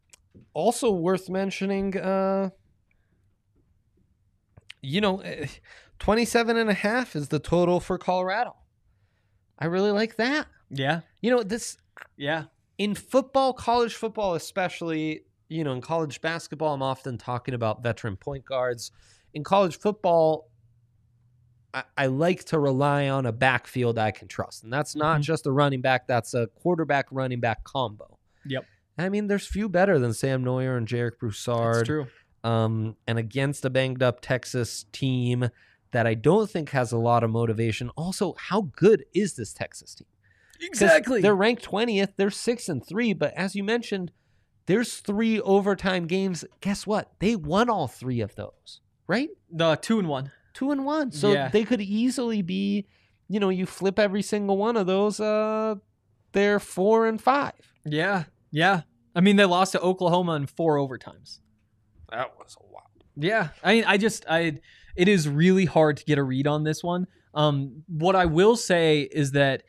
also 0.54 0.90
worth 0.90 1.28
mentioning 1.30 1.96
uh 1.98 2.50
you 4.82 5.00
know 5.00 5.20
eh, 5.20 5.46
27 5.98 6.56
and 6.56 6.68
a 6.70 6.74
half 6.74 7.14
is 7.16 7.28
the 7.28 7.38
total 7.38 7.80
for 7.80 7.98
colorado 7.98 8.54
i 9.58 9.66
really 9.66 9.90
like 9.92 10.16
that 10.16 10.46
Yeah, 10.72 11.00
you 11.20 11.30
know 11.30 11.42
this 11.42 11.76
yeah, 12.16 12.44
in 12.78 12.94
football 12.94 13.52
college 13.52 13.94
football 13.94 14.34
especially 14.34 15.22
you 15.48 15.62
know 15.64 15.72
in 15.72 15.80
college 15.82 16.20
basketball 16.22 16.72
i'm 16.72 16.82
often 16.82 17.18
talking 17.18 17.52
about 17.54 17.82
veteran 17.82 18.16
point 18.16 18.44
guards 18.44 18.90
in 19.34 19.44
college 19.44 19.78
football 19.78 20.48
I, 21.74 21.84
I 21.96 22.06
like 22.06 22.44
to 22.46 22.58
rely 22.58 23.08
on 23.08 23.26
a 23.26 23.32
backfield 23.32 23.98
I 23.98 24.10
can 24.10 24.28
trust. 24.28 24.62
And 24.64 24.72
that's 24.72 24.94
not 24.94 25.20
Mhm. 25.20 25.24
just 25.24 25.46
a 25.46 25.52
running 25.52 25.80
back, 25.80 26.06
that's 26.06 26.34
a 26.34 26.46
quarterback 26.48 27.06
running 27.10 27.40
back 27.40 27.64
combo. 27.64 28.18
Yep. 28.46 28.64
I 28.98 29.08
mean, 29.08 29.26
there's 29.28 29.46
few 29.46 29.68
better 29.70 29.98
than 29.98 30.12
Sam 30.12 30.44
Noyer 30.44 30.76
and 30.76 30.86
Jarek 30.86 31.18
Broussard. 31.18 31.76
that's 31.76 31.86
true. 31.86 32.06
um, 32.44 32.96
and 33.06 33.18
against 33.18 33.64
a 33.64 33.70
banged 33.70 34.02
up 34.02 34.20
Texas 34.20 34.84
team 34.92 35.48
that 35.92 36.06
I 36.06 36.14
don't 36.14 36.50
think 36.50 36.70
has 36.70 36.92
a 36.92 36.98
lot 36.98 37.22
of 37.24 37.30
motivation. 37.30 37.88
Also, 37.90 38.34
how 38.36 38.62
good 38.76 39.04
is 39.14 39.34
this 39.36 39.52
Texas 39.54 39.94
team? 39.94 40.08
'Cause 40.78 41.20
They're 41.22 41.34
ranked 41.34 41.62
20th. 41.64 42.14
They're 42.16 42.30
six 42.30 42.68
and 42.68 42.84
three, 42.86 43.12
but 43.12 43.32
as 43.34 43.54
you 43.54 43.64
mentioned, 43.64 44.12
there's 44.66 44.98
three 44.98 45.40
overtime 45.40 46.06
games. 46.06 46.44
Guess 46.60 46.86
what? 46.86 47.10
They 47.18 47.34
won 47.36 47.68
all 47.68 47.88
three 47.88 48.20
of 48.20 48.34
those, 48.36 48.80
right? 49.06 49.28
the 49.50 49.76
two 49.76 49.98
and 49.98 50.08
one. 50.08 50.30
Two 50.54 50.70
and 50.70 50.84
one. 50.84 51.10
So 51.12 51.32
Yeah. 51.32 51.48
they 51.48 51.64
could 51.64 51.80
easily 51.80 52.40
be, 52.42 52.86
you 53.28 53.38
know, 53.40 53.48
you 53.50 53.66
flip 53.66 53.98
every 53.98 54.22
single 54.22 54.56
one 54.56 54.76
of 54.76 54.86
those, 54.86 55.18
uh, 55.20 55.74
they're 56.32 56.58
four 56.60 57.06
and 57.06 57.20
five. 57.20 57.52
Yeah, 57.84 58.24
yeah. 58.50 58.82
I 59.14 59.20
mean, 59.20 59.36
they 59.36 59.44
lost 59.44 59.72
to 59.72 59.80
Oklahoma 59.80 60.34
in 60.36 60.46
four 60.46 60.76
overtimes. 60.76 61.40
That 62.10 62.38
was 62.38 62.56
a 62.60 62.64
wild. 62.72 63.04
Yeah, 63.16 63.48
I 63.62 63.74
mean, 63.74 63.84
I 63.86 63.96
just, 63.98 64.24
I, 64.28 64.58
it 64.96 65.08
is 65.08 65.28
really 65.28 65.64
hard 65.66 65.96
to 65.98 66.04
get 66.04 66.18
a 66.18 66.22
read 66.22 66.46
on 66.46 66.64
this 66.64 66.82
one. 66.82 67.06
Um, 67.34 67.82
what 67.88 68.14
I 68.16 68.24
will 68.26 68.56
say 68.56 69.02
is 69.02 69.32
that 69.32 69.64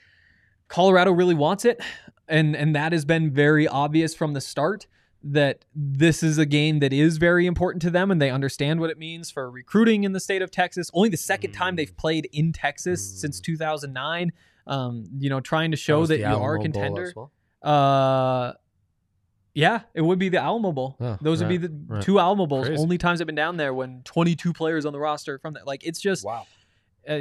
Colorado 0.74 1.12
really 1.12 1.36
wants 1.36 1.66
it, 1.66 1.80
and 2.28 2.56
and 2.56 2.76
that 2.76 2.92
has 2.92 3.06
been 3.06 3.32
very 3.32 3.68
obvious 3.68 4.16
from 4.16 4.34
the 4.34 4.42
start 4.42 4.88
that 5.26 5.64
this 5.74 6.22
is 6.24 6.38
a 6.38 6.46
game 6.46 6.80
that 6.80 6.92
is 6.92 7.18
very 7.18 7.46
important 7.46 7.82
to 7.84 7.90
them, 7.90 8.12
and 8.12 8.22
they 8.22 8.30
understand 8.30 8.80
what 8.82 8.90
it 8.90 8.98
means 8.98 9.32
for 9.32 9.50
recruiting 9.50 10.04
in 10.04 10.12
the 10.12 10.20
state 10.20 10.42
of 10.42 10.52
Texas. 10.52 10.90
Only 10.94 11.10
the 11.10 11.16
second 11.18 11.52
time 11.54 11.76
Mm. 11.76 11.78
they've 11.78 11.96
played 11.98 12.28
in 12.34 12.52
Texas 12.52 13.22
since 13.22 13.40
2009. 13.40 14.32
Um, 14.68 15.06
you 15.20 15.30
know, 15.30 15.40
trying 15.40 15.72
to 15.72 15.78
show 15.78 16.00
was 16.02 16.10
that 16.10 16.20
you 16.20 16.26
Alamo 16.26 16.44
are 16.46 16.56
a 16.56 16.60
contender. 16.62 17.14
well. 17.16 17.32
Uh, 17.62 18.54
yeah, 19.54 19.82
it 19.94 20.02
would 20.02 20.18
be 20.20 20.30
the 20.30 20.40
Alamo 20.42 20.72
Bowl. 20.72 20.96
Oh, 21.00 21.18
Those 21.22 21.40
would 21.42 21.50
be 21.50 21.58
the 21.58 21.72
right. 21.88 22.02
two 22.02 22.18
Alamo 22.20 22.48
Bowls. 22.48 22.68
Crazy. 22.68 22.82
Only 22.82 22.98
times 22.98 23.22
I've 23.22 23.28
been 23.28 23.36
down 23.36 23.58
there 23.58 23.74
when 23.74 24.02
22 24.04 24.52
players 24.54 24.86
on 24.86 24.92
the 24.94 25.00
roster 25.00 25.38
from 25.38 25.54
that. 25.54 25.68
Like 25.68 25.86
it's 25.86 26.02
just, 26.02 26.26
Wow. 26.26 26.48
uh, 27.08 27.20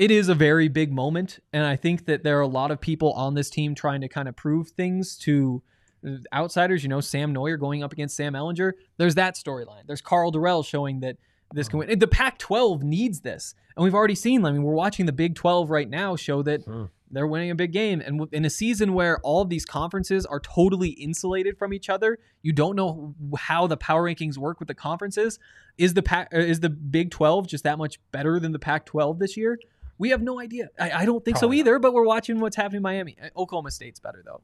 it 0.00 0.10
is 0.10 0.30
a 0.30 0.34
very 0.34 0.68
big 0.68 0.90
moment, 0.92 1.40
and 1.52 1.64
I 1.66 1.76
think 1.76 2.06
that 2.06 2.24
there 2.24 2.38
are 2.38 2.40
a 2.42 2.46
lot 2.48 2.70
of 2.70 2.80
people 2.80 3.12
on 3.12 3.34
this 3.34 3.50
team 3.50 3.74
trying 3.74 4.00
to 4.00 4.08
kind 4.08 4.28
of 4.28 4.34
prove 4.34 4.70
things 4.70 5.14
to 5.18 5.62
uh, 6.06 6.12
outsiders. 6.32 6.82
You 6.82 6.88
know, 6.88 7.02
Sam 7.02 7.34
Noyer 7.34 7.60
going 7.60 7.82
up 7.82 7.92
against 7.92 8.16
Sam 8.16 8.32
Ehlinger. 8.32 8.72
There's 8.96 9.14
that 9.16 9.34
storyline. 9.34 9.82
There's 9.86 10.00
Karl 10.00 10.32
Dorrell 10.32 10.64
showing 10.64 11.00
that 11.00 11.16
this 11.52 11.68
can 11.68 11.80
win. 11.80 11.98
The 11.98 12.06
Pac-12 12.06 12.82
needs 12.82 13.20
this, 13.20 13.54
and 13.76 13.84
we've 13.84 13.94
already 13.94 14.14
seen. 14.14 14.42
I 14.46 14.52
mean, 14.52 14.62
we're 14.62 14.72
watching 14.72 15.04
the 15.04 15.12
Big 15.12 15.34
12 15.34 15.68
right 15.68 15.88
now 15.90 16.16
show 16.16 16.42
that 16.44 16.64
Hmm. 16.64 16.84
they're 17.10 17.26
winning 17.26 17.50
a 17.50 17.54
big 17.54 17.72
game, 17.72 18.00
and 18.00 18.26
in 18.32 18.46
a 18.46 18.50
season 18.50 18.94
where 18.94 19.18
all 19.20 19.42
of 19.42 19.50
these 19.50 19.66
conferences 19.66 20.24
are 20.24 20.40
totally 20.40 20.90
insulated 20.90 21.58
from 21.58 21.74
each 21.74 21.90
other, 21.90 22.18
you 22.40 22.52
don't 22.54 22.74
know 22.76 23.14
how 23.36 23.66
the 23.66 23.76
power 23.76 24.04
rankings 24.04 24.38
work 24.38 24.60
with 24.60 24.68
the 24.68 24.74
conferences. 24.74 25.38
Is 25.76 25.92
the 25.92 26.02
Pac, 26.02 26.28
uh, 26.32 26.38
is 26.38 26.60
the 26.60 26.70
Big 26.70 27.10
12 27.10 27.46
just 27.48 27.64
that 27.64 27.76
much 27.76 27.98
better 28.12 28.40
than 28.40 28.52
the 28.52 28.58
Pac-12 28.58 29.18
this 29.18 29.36
year? 29.36 29.58
We 30.00 30.10
have 30.10 30.22
no 30.22 30.40
idea. 30.40 30.70
I, 30.78 30.90
I 31.02 31.04
don't 31.04 31.24
think 31.24 31.36
so 31.36 31.42
Probably 31.42 31.58
not. 31.58 31.60
either. 31.68 31.78
But 31.78 31.92
we're 31.94 32.04
watching 32.04 32.40
what's 32.40 32.56
happening 32.56 32.78
in 32.78 32.82
Miami. 32.82 33.16
Oklahoma 33.36 33.70
State's 33.70 34.00
better 34.00 34.22
though. 34.24 34.40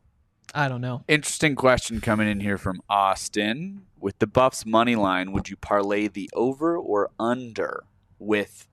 I 0.54 0.68
don't 0.68 0.80
know. 0.80 1.02
Interesting 1.08 1.56
question 1.56 2.00
coming 2.00 2.28
in 2.28 2.38
here 2.40 2.58
from 2.58 2.80
Austin. 2.88 3.82
With 3.98 4.18
the 4.20 4.26
Buffs 4.28 4.64
money 4.64 4.94
line, 4.94 5.32
would 5.32 5.48
you 5.48 5.56
parlay 5.56 6.06
the 6.08 6.30
over 6.34 6.76
or 6.78 7.10
under 7.18 7.84
with 8.20 8.68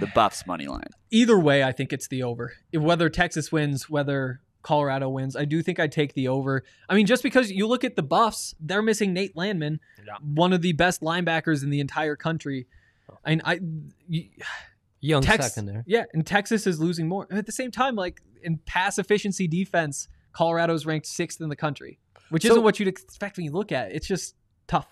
the 0.00 0.06
Buffs 0.08 0.46
money 0.46 0.66
line? 0.66 0.88
Either 1.10 1.38
way, 1.38 1.62
I 1.62 1.70
think 1.72 1.92
it's 1.92 2.08
the 2.08 2.22
over. 2.24 2.54
If- 2.72 2.82
Whether 2.82 3.08
Texas 3.08 3.52
wins, 3.52 3.88
whether 3.88 4.40
Colorado 4.62 5.08
wins, 5.10 5.36
I 5.36 5.44
do 5.44 5.62
think 5.62 5.78
I'd 5.78 5.92
take 5.92 6.14
the 6.14 6.26
over. 6.28 6.64
I 6.88 6.94
mean, 6.94 7.06
just 7.06 7.22
because 7.22 7.50
you 7.52 7.66
look 7.68 7.84
at 7.84 7.94
the 7.96 8.02
Buffs, 8.02 8.54
they're 8.58 8.82
missing 8.82 9.12
Nate 9.12 9.36
Landman, 9.36 9.78
Yeah. 10.04 10.14
one 10.22 10.52
of 10.54 10.62
the 10.62 10.72
best 10.72 11.00
linebackers 11.02 11.62
in 11.62 11.68
the 11.70 11.80
entire 11.80 12.16
country. 12.16 12.66
Oh. 13.10 13.18
I 13.24 13.30
mean, 13.30 13.42
I, 13.44 13.60
y- 14.10 14.30
Young 15.04 15.22
Tex- 15.22 15.52
secondary. 15.52 15.82
yeah, 15.86 16.04
and 16.14 16.26
Texas 16.26 16.66
is 16.66 16.80
losing 16.80 17.08
more. 17.08 17.26
And 17.28 17.38
At 17.38 17.46
the 17.46 17.52
same 17.52 17.70
time, 17.70 17.94
like 17.94 18.22
in 18.42 18.58
pass 18.66 18.98
efficiency 18.98 19.46
defense, 19.46 20.08
Colorado's 20.32 20.86
ranked 20.86 21.06
sixth 21.06 21.40
in 21.40 21.48
the 21.48 21.56
country, 21.56 21.98
which 22.30 22.42
So- 22.44 22.50
isn't 22.50 22.62
what 22.62 22.78
you'd 22.78 22.88
expect 22.88 23.36
when 23.36 23.44
you 23.44 23.52
look 23.52 23.70
at 23.72 23.90
it. 23.90 23.96
It's 23.96 24.06
just 24.06 24.34
tough. 24.66 24.88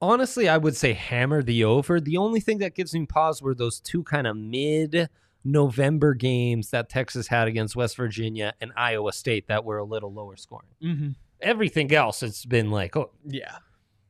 Honestly, 0.00 0.48
I 0.48 0.56
would 0.58 0.76
say 0.76 0.92
hammer 0.92 1.42
the 1.42 1.64
over. 1.64 2.00
The 2.00 2.16
only 2.18 2.40
thing 2.40 2.58
that 2.58 2.74
gives 2.74 2.94
me 2.94 3.06
pause 3.06 3.40
were 3.42 3.54
those 3.54 3.80
two 3.80 4.02
kind 4.04 4.26
of 4.26 4.36
mid 4.36 5.08
November 5.42 6.12
games 6.14 6.70
that 6.70 6.88
Texas 6.88 7.28
had 7.28 7.48
against 7.48 7.76
West 7.76 7.96
Virginia 7.96 8.52
and 8.60 8.72
Iowa 8.76 9.12
State 9.12 9.46
that 9.48 9.64
were 9.64 9.78
a 9.78 9.84
little 9.84 10.12
lower 10.12 10.36
scoring. 10.36 10.68
Mm-hmm. 10.82 11.08
Everything 11.40 11.92
else, 11.94 12.22
it's 12.22 12.44
been 12.44 12.70
like, 12.70 12.96
oh, 12.96 13.10
Yeah. 13.24 13.56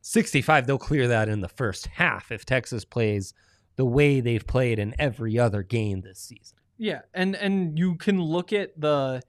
65, 0.01 0.65
they'll 0.67 0.77
clear 0.77 1.07
that 1.09 1.27
in 1.29 1.41
the 1.41 1.49
first 1.49 1.87
half 1.87 2.31
if 2.31 2.45
Texas 2.45 2.85
plays 2.85 3.33
the 3.77 3.85
way 3.85 4.19
they've 4.19 4.45
played 4.45 4.79
in 4.79 4.93
every 4.99 5.39
other 5.39 5.63
game 5.63 6.01
this 6.01 6.19
season. 6.19 6.57
Yeah, 6.77 7.01
and 7.13 7.35
and 7.35 7.79
you 7.79 7.95
can 7.95 8.21
look 8.21 8.51
at 8.51 8.79
the 8.79 9.21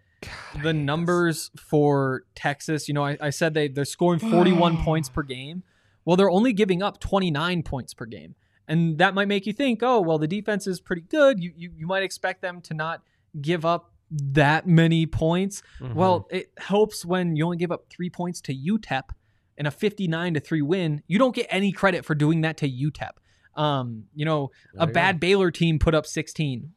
the 0.63 0.73
numbers 0.73 1.51
for 1.57 2.25
Texas. 2.35 2.89
You 2.89 2.95
know, 2.95 3.05
I, 3.05 3.17
I 3.21 3.31
said 3.31 3.55
they 3.55 3.69
they're 3.69 3.85
scoring 3.85 4.19
41 4.31 4.79
points 4.79 5.09
per 5.09 5.23
game. 5.23 5.63
Well, 6.05 6.17
they're 6.17 6.31
only 6.31 6.53
giving 6.53 6.83
up 6.83 7.01
29 7.01 7.63
points 7.63 7.95
per 7.95 8.07
game, 8.07 8.35
and 8.67 8.99
that 8.99 9.15
might 9.15 9.29
make 9.29 9.47
you 9.47 9.53
think, 9.53 9.83
oh, 9.83 10.01
well, 10.01 10.19
the 10.19 10.27
defense 10.27 10.67
is 10.67 10.81
pretty 10.81 11.03
good. 11.03 11.43
You 11.43 11.53
you, 11.57 11.71
you 11.77 11.87
might 11.87 12.03
expect 12.03 12.43
them 12.43 12.61
to 12.63 12.75
not 12.75 13.03
give 13.41 13.65
up 13.65 13.93
that 14.11 14.67
many 14.67 15.07
points. 15.07 15.63
Mm-hmm. 15.81 15.95
Well, 15.95 16.27
it 16.31 16.51
helps 16.59 17.05
when 17.05 17.37
you 17.37 17.45
only 17.45 17.59
give 17.59 17.71
up 17.71 17.87
three 17.91 18.11
points 18.11 18.41
to 18.43 18.55
UTEP 18.55 19.11
in 19.59 19.67
a 19.67 19.71
59 19.71 20.35
to 20.35 20.41
three 20.41 20.63
win. 20.63 21.03
You 21.07 21.19
don't 21.19 21.35
get 21.35 21.47
any 21.51 21.73
credit 21.73 22.05
for 22.05 22.15
doing 22.15 22.41
that 22.43 22.57
to 22.59 22.71
UTEP. 22.71 23.11
Um, 23.55 24.05
you 24.15 24.25
know, 24.25 24.51
There 24.75 24.83
a 24.83 24.87
you 24.87 24.87
go. 24.89 24.93
bad 24.95 25.21
Baylor 25.21 25.51
team 25.51 25.79
put 25.79 25.95
up 25.95 26.07
16. 26.07 26.73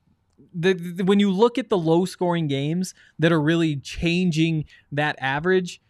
The, 0.54 0.74
the- 0.74 1.04
when 1.04 1.20
you 1.20 1.32
look 1.32 1.58
at 1.58 1.70
the 1.70 1.78
low 1.78 2.06
scoring 2.06 2.48
games 2.48 2.94
that 3.20 3.32
are 3.32 3.42
really 3.42 3.76
changing 3.78 4.66
that 4.92 5.16
average, 5.20 5.82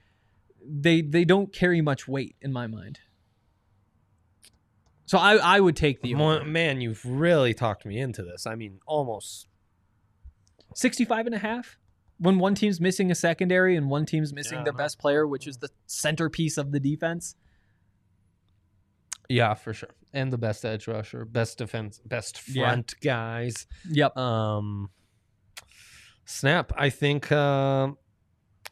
they 0.63 1.01
they 1.01 1.25
don't 1.25 1.51
carry 1.51 1.81
much 1.81 2.07
weight 2.07 2.35
in 2.41 2.51
my 2.53 2.67
mind. 2.67 2.99
So 5.05 5.17
I 5.17 5.35
I 5.37 5.59
would 5.59 5.75
take 5.75 6.01
the 6.01 6.13
over. 6.15 6.45
man, 6.45 6.79
you've 6.81 7.03
really 7.03 7.53
talked 7.53 7.85
me 7.85 7.97
into 7.99 8.21
this. 8.23 8.45
I 8.45 8.55
mean, 8.55 8.79
almost 8.85 9.47
65 10.75 11.25
and 11.25 11.35
a 11.35 11.39
half 11.39 11.77
when 12.19 12.37
one 12.37 12.53
team's 12.53 12.79
missing 12.79 13.09
a 13.09 13.15
secondary 13.15 13.75
and 13.75 13.89
one 13.89 14.05
team's 14.05 14.31
missing 14.31 14.59
Yeah, 14.59 14.65
their 14.65 14.73
no. 14.73 14.77
best 14.77 14.99
player, 14.99 15.25
which 15.27 15.47
is 15.47 15.57
the 15.57 15.69
centerpiece 15.87 16.57
of 16.57 16.71
the 16.71 16.79
defense. 16.79 17.35
Yeah, 19.27 19.53
for 19.55 19.73
sure. 19.73 19.89
And 20.13 20.31
the 20.31 20.37
best 20.37 20.65
edge 20.65 20.87
rusher, 20.87 21.23
best 21.25 21.57
defense, 21.57 21.99
best 22.05 22.41
Yeah. 22.49 22.69
front 22.69 22.95
guys. 23.01 23.65
Yep. 23.89 24.17
Um 24.17 24.89
Snap, 26.25 26.71
I 26.77 26.89
think 26.89 27.31
um 27.31 27.97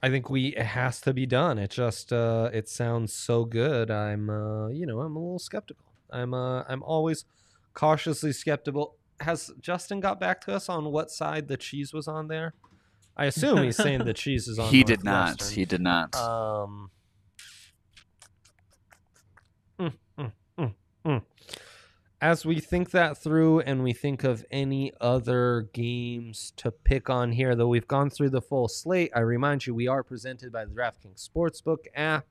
I 0.01 0.09
think 0.09 0.29
we 0.29 0.55
it 0.55 0.65
has 0.65 1.01
to 1.01 1.13
be 1.13 1.25
done. 1.25 1.57
It 1.57 1.71
just 1.71 2.11
uh 2.13 2.49
it 2.53 2.69
sounds 2.69 3.13
so 3.13 3.45
good. 3.45 3.89
I'm 3.91 4.29
uh 4.29 4.67
you 4.69 4.85
know, 4.85 4.99
I'm 5.01 5.15
a 5.15 5.19
little 5.19 5.39
skeptical. 5.39 5.85
I'm 6.11 6.33
uh 6.33 6.63
I'm 6.63 6.83
always 6.83 7.25
cautiously 7.73 8.33
skeptical. 8.33 8.95
Has 9.21 9.51
Justin 9.59 9.99
got 9.99 10.19
back 10.19 10.41
to 10.41 10.53
us 10.53 10.69
on 10.69 10.91
what 10.91 11.09
side 11.09 11.47
the 11.47 11.57
cheese 11.57 11.93
was 11.93 12.07
on 12.07 12.27
there? 12.27 12.53
I 13.17 13.25
assume 13.25 13.63
he's 13.63 13.75
saying 13.85 14.05
the 14.05 14.13
cheese 14.13 14.47
is 14.47 14.57
on 14.57 14.71
He 14.71 14.83
did 14.83 15.03
not. 15.03 15.27
Northwestern. 15.27 15.55
He 15.55 15.65
did 15.65 15.81
not. 15.81 16.15
Um, 16.15 16.91
mm, 19.79 19.93
mm, 20.17 20.31
mm, 20.57 20.73
mm. 21.05 21.21
As 22.21 22.45
we 22.45 22.59
think 22.59 22.91
that 22.91 23.17
through 23.17 23.61
and 23.61 23.81
we 23.81 23.93
think 23.93 24.25
of 24.25 24.45
any 24.51 24.91
other 24.99 25.69
games 25.71 26.51
to 26.57 26.69
pick 26.69 27.09
on 27.09 27.31
here, 27.31 27.55
though 27.55 27.69
we've 27.69 27.87
gone 27.87 28.09
through 28.09 28.31
the 28.31 28.41
full 28.41 28.67
slate, 28.67 29.11
I 29.15 29.21
remind 29.21 29.65
you 29.65 29.73
we 29.73 29.87
are 29.87 30.03
presented 30.03 30.51
by 30.51 30.65
the 30.65 30.71
DraftKings 30.71 31.25
Sportsbook 31.25 31.85
app. 31.95 32.25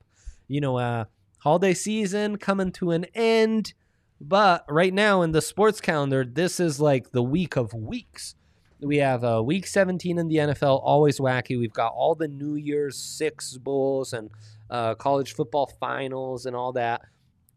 You 0.47 0.61
know, 0.61 0.77
uh, 0.77 1.05
holiday 1.39 1.73
season 1.73 2.37
coming 2.37 2.71
to 2.73 2.91
an 2.91 3.05
end. 3.15 3.73
But 4.21 4.63
right 4.69 4.93
now 4.93 5.23
in 5.23 5.31
the 5.31 5.41
sports 5.41 5.81
calendar, 5.81 6.23
this 6.23 6.59
is 6.59 6.79
like 6.79 7.11
the 7.11 7.23
week 7.23 7.55
of 7.55 7.73
weeks. 7.73 8.35
We 8.81 8.97
have 8.97 9.23
uh, 9.23 9.41
week 9.43 9.65
17 9.65 10.19
in 10.19 10.27
the 10.27 10.35
NFL, 10.35 10.81
always 10.83 11.19
wacky. 11.19 11.57
We've 11.57 11.73
got 11.73 11.93
all 11.93 12.13
the 12.13 12.27
New 12.27 12.55
Year's 12.55 12.97
Six 12.97 13.57
Bowls 13.57 14.13
and 14.13 14.29
uh, 14.69 14.93
college 14.95 15.33
football 15.33 15.65
finals 15.79 16.45
and 16.45 16.55
all 16.55 16.73
that. 16.73 17.01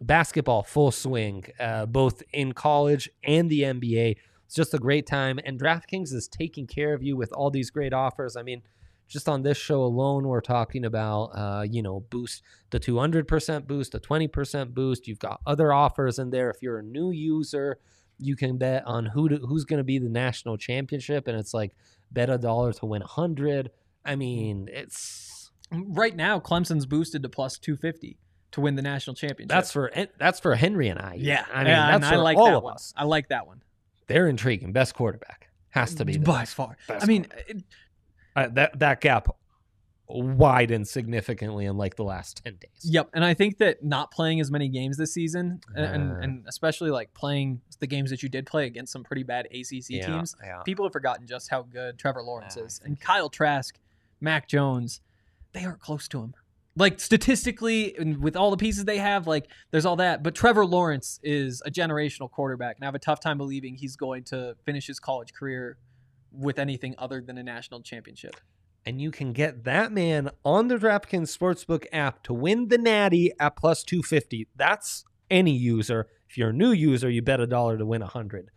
Basketball, 0.06 0.62
full 0.62 0.90
swing, 0.90 1.44
uh, 1.58 1.86
both 1.86 2.22
in 2.32 2.52
college 2.52 3.10
and 3.24 3.48
the 3.48 3.62
NBA. 3.62 4.16
It's 4.46 4.54
just 4.54 4.74
a 4.74 4.78
great 4.78 5.06
time. 5.06 5.38
And 5.44 5.60
DraftKings 5.60 6.12
is 6.12 6.28
taking 6.28 6.66
care 6.66 6.94
of 6.94 7.02
you 7.02 7.16
with 7.16 7.32
all 7.32 7.50
these 7.50 7.70
great 7.70 7.92
offers. 7.92 8.36
I 8.36 8.42
mean, 8.42 8.62
just 9.08 9.28
on 9.28 9.42
this 9.42 9.58
show 9.58 9.82
alone, 9.82 10.26
we're 10.26 10.40
talking 10.40 10.84
about, 10.84 11.24
uh, 11.34 11.64
you 11.68 11.82
know, 11.82 12.00
boost 12.00 12.42
the 12.70 12.80
200% 12.80 13.66
boost, 13.66 13.92
the 13.92 14.00
20% 14.00 14.74
boost. 14.74 15.06
You've 15.06 15.18
got 15.18 15.40
other 15.46 15.72
offers 15.72 16.18
in 16.18 16.30
there. 16.30 16.50
If 16.50 16.62
you're 16.62 16.78
a 16.78 16.82
new 16.82 17.10
user, 17.10 17.78
you 18.18 18.36
can 18.36 18.56
bet 18.58 18.86
on 18.86 19.06
who 19.06 19.28
to, 19.28 19.36
who's 19.36 19.64
going 19.64 19.78
to 19.78 19.84
be 19.84 19.98
the 19.98 20.08
national 20.08 20.56
championship, 20.56 21.28
and 21.28 21.38
it's 21.38 21.52
like 21.52 21.72
bet 22.10 22.30
a 22.30 22.38
dollar 22.38 22.72
to 22.74 22.86
win 22.86 23.02
a 23.02 23.06
hundred. 23.06 23.70
I 24.04 24.16
mean, 24.16 24.68
it's 24.72 25.42
Right 25.72 26.14
now, 26.14 26.38
Clemson's 26.38 26.84
boosted 26.84 27.22
to 27.22 27.30
plus 27.30 27.56
250 27.56 28.18
to 28.52 28.60
win 28.60 28.74
the 28.76 28.82
national 28.82 29.14
championship. 29.14 29.48
that's 29.48 29.72
for 29.72 29.90
that's 30.18 30.40
for 30.40 30.54
Henry 30.54 30.88
and 30.88 30.98
I. 31.00 31.14
yeah. 31.18 31.44
I 31.52 31.58
mean, 31.58 31.66
yeah, 31.68 31.86
that's 31.92 31.94
and 31.96 32.04
for 32.06 32.14
I 32.14 32.16
like 32.16 32.36
all 32.38 32.46
that 32.46 32.54
of 32.54 32.62
one. 32.62 32.74
us. 32.74 32.92
I 32.96 33.04
like 33.04 33.28
that 33.28 33.46
one. 33.46 33.62
They're 34.06 34.28
intriguing. 34.28 34.72
Best 34.72 34.94
quarterback 34.94 35.48
has 35.70 35.94
to 35.96 36.04
be 36.04 36.14
the 36.14 36.18
by 36.20 36.40
best. 36.40 36.54
far. 36.54 36.76
best 36.86 37.04
I 37.04 37.06
mean, 37.06 37.26
it, 37.48 37.64
Uh, 38.36 38.48
that 38.52 38.78
that 38.78 39.00
gap 39.00 39.28
widened 40.08 40.86
significantly 40.86 41.64
in 41.64 41.76
like 41.76 41.96
the 41.96 42.04
last 42.04 42.42
ten 42.44 42.56
days. 42.56 42.80
Yep, 42.82 43.10
and 43.14 43.24
I 43.24 43.34
think 43.34 43.58
that 43.58 43.82
not 43.82 44.10
playing 44.10 44.40
as 44.40 44.50
many 44.50 44.68
games 44.68 44.96
this 44.98 45.14
season, 45.14 45.60
and, 45.74 45.84
and, 45.84 46.12
Uh. 46.12 46.16
and 46.16 46.44
especially 46.46 46.90
like 46.90 47.14
playing 47.14 47.60
the 47.78 47.86
games 47.86 48.10
that 48.10 48.22
you 48.22 48.28
did 48.28 48.46
play 48.46 48.66
against 48.66 48.92
some 48.92 49.04
pretty 49.04 49.22
bad 49.22 49.46
ACC 49.46 49.90
Yeah, 49.90 50.06
teams, 50.06 50.36
yeah. 50.42 50.62
people 50.64 50.84
have 50.84 50.92
forgotten 50.92 51.26
just 51.26 51.48
how 51.48 51.62
good 51.62 51.98
Trevor 51.98 52.22
Lawrence 52.22 52.56
Yeah, 52.56 52.64
is, 52.64 52.80
and 52.84 53.00
Kyle 53.00 53.30
Trask, 53.30 53.78
Mac 54.20 54.48
Jones, 54.48 55.00
they 55.52 55.64
aren't 55.64 55.80
close 55.80 56.08
to 56.08 56.20
him. 56.22 56.34
Like 56.74 57.00
statistically, 57.00 57.94
and 57.98 58.22
with 58.22 58.34
all 58.34 58.50
the 58.50 58.56
pieces 58.56 58.84
they 58.86 58.98
have, 58.98 59.26
like 59.26 59.46
there's 59.70 59.84
all 59.84 59.96
that, 59.96 60.22
but 60.22 60.34
Trevor 60.34 60.64
Lawrence 60.64 61.20
is 61.22 61.62
a 61.66 61.70
generational 61.70 62.30
quarterback, 62.30 62.76
and 62.76 62.84
I 62.84 62.86
have 62.86 62.94
a 62.94 62.98
tough 62.98 63.20
time 63.20 63.36
believing 63.36 63.76
he's 63.76 63.94
going 63.96 64.24
to 64.24 64.56
finish 64.64 64.86
his 64.86 64.98
college 64.98 65.34
career 65.34 65.76
with 66.32 66.58
anything 66.58 66.94
other 66.96 67.20
than 67.20 67.36
a 67.36 67.42
national 67.42 67.82
championship. 67.82 68.36
and 68.84 69.00
you 69.00 69.10
can 69.12 69.32
get 69.32 69.64
that 69.64 69.92
man 69.92 70.28
on 70.44 70.68
the 70.68 70.76
DraftKings 70.76 71.36
Sportsbook 71.36 71.84
app 71.92 72.22
to 72.24 72.32
win 72.34 72.68
the 72.68 72.78
Natty 72.78 73.30
at 73.38 73.54
plus 73.54 73.84
250. 73.84 74.48
That's 74.56 75.04
any 75.30 75.52
user. 75.52 76.08
If 76.28 76.36
you're 76.36 76.48
a 76.50 76.52
new 76.52 76.72
user, 76.72 77.08
you 77.08 77.22
bet 77.22 77.38
a 77.38 77.46
dollar 77.46 77.78
to 77.78 77.86
win 77.86 78.02
a 78.02 78.06
hundred. 78.06 78.50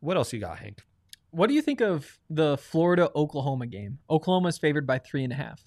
What 0.00 0.16
else 0.16 0.32
you 0.32 0.40
got, 0.40 0.58
Hank? 0.58 0.82
What 1.30 1.48
do 1.48 1.54
you 1.54 1.62
think 1.62 1.80
of 1.80 2.18
the 2.28 2.56
Florida 2.56 3.10
Oklahoma 3.14 3.66
game? 3.66 3.98
Oklahoma 4.08 4.48
is 4.48 4.58
favored 4.58 4.86
by 4.86 4.98
three 4.98 5.24
and 5.24 5.32
a 5.32 5.36
half. 5.36 5.62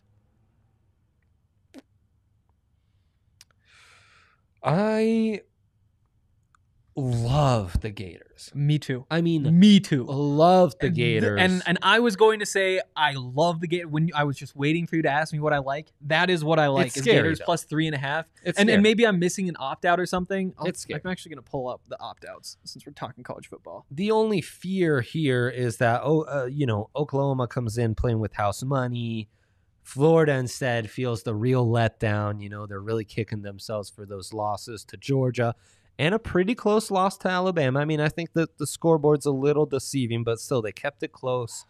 I 4.64 5.42
love 6.96 7.82
the 7.82 7.90
Gators. 7.90 8.52
Me 8.54 8.78
too. 8.78 9.06
I 9.10 9.22
mean, 9.22 9.60
Me 9.60 9.80
too. 9.80 10.06
love 10.06 10.76
the 10.80 10.88
And 10.88 10.96
Gators. 10.96 11.40
And 11.42 11.64
and 11.66 11.80
I 11.82 12.00
was 12.00 12.16
going 12.16 12.40
to 12.40 12.46
say 12.46 12.82
I 12.96 13.14
love 13.16 13.62
the 13.62 13.68
Gators 13.68 13.90
when 13.90 14.10
I 14.14 14.24
was 14.26 14.38
just 14.38 14.56
waiting 14.56 14.86
for 14.88 14.96
you 14.96 15.02
to 15.04 15.10
ask 15.10 15.34
me 15.34 15.40
what 15.40 15.54
I 15.54 15.60
like. 15.60 15.92
That 16.02 16.30
is 16.30 16.44
what 16.44 16.60
I 16.60 16.68
like. 16.68 16.88
It's 16.88 16.98
is 16.98 17.04
scary, 17.04 17.18
Gators 17.18 17.40
plus 17.44 17.64
three 17.64 17.88
and 17.88 17.96
a 17.96 18.00
half. 18.00 18.26
it's 18.44 18.58
And, 18.60 18.68
scary. 18.68 18.74
and 18.76 18.84
maybe 18.84 19.06
I'm 19.08 19.20
missing 19.20 19.50
an 19.50 19.56
opt 19.60 19.86
out 19.86 20.00
or 20.00 20.06
something. 20.06 20.54
I'll, 20.58 20.68
It's 20.68 20.82
scary. 20.82 21.02
I'm 21.04 21.10
actually 21.12 21.36
going 21.36 21.44
to 21.44 21.50
pull 21.50 21.68
up 21.68 21.82
the 21.88 22.00
opt 22.00 22.26
outs 22.26 22.58
since 22.64 22.86
we're 22.86 22.94
talking 22.94 23.24
college 23.24 23.48
football. 23.48 23.86
the 23.90 24.12
only 24.12 24.42
fear 24.42 25.02
here 25.02 25.50
is 25.50 25.78
that 25.78 26.02
oh 26.04 26.22
uh, 26.22 26.46
you 26.46 26.66
know 26.66 26.90
Oklahoma 26.96 27.48
comes 27.48 27.78
in 27.78 27.96
playing 27.96 28.20
with 28.20 28.34
house 28.34 28.64
money. 28.64 29.30
Florida 29.82 30.34
instead 30.34 30.90
feels 30.90 31.24
the 31.24 31.36
real 31.36 31.66
letdown. 31.68 32.42
You 32.42 32.50
know 32.50 32.66
they're 32.66 32.80
really 32.82 33.04
kicking 33.06 33.42
themselves 33.42 33.90
for 33.90 34.06
those 34.06 34.32
losses 34.32 34.86
to 34.86 34.98
Georgia 34.98 35.56
and 36.00 36.14
a 36.16 36.20
pretty 36.20 36.56
close 36.56 36.90
loss 36.92 37.18
to 37.20 37.28
Alabama. 37.30 37.80
I 37.80 37.86
mean 37.86 38.00
I 38.00 38.10
think 38.10 38.34
that 38.34 38.58
the 38.58 38.66
scoreboard's 38.68 39.26
a 39.26 39.32
little 39.32 39.66
deceiving, 39.66 40.24
but 40.24 40.40
still 40.40 40.62
they 40.62 40.72
kept 40.72 41.04
it 41.04 41.12
close. 41.12 41.66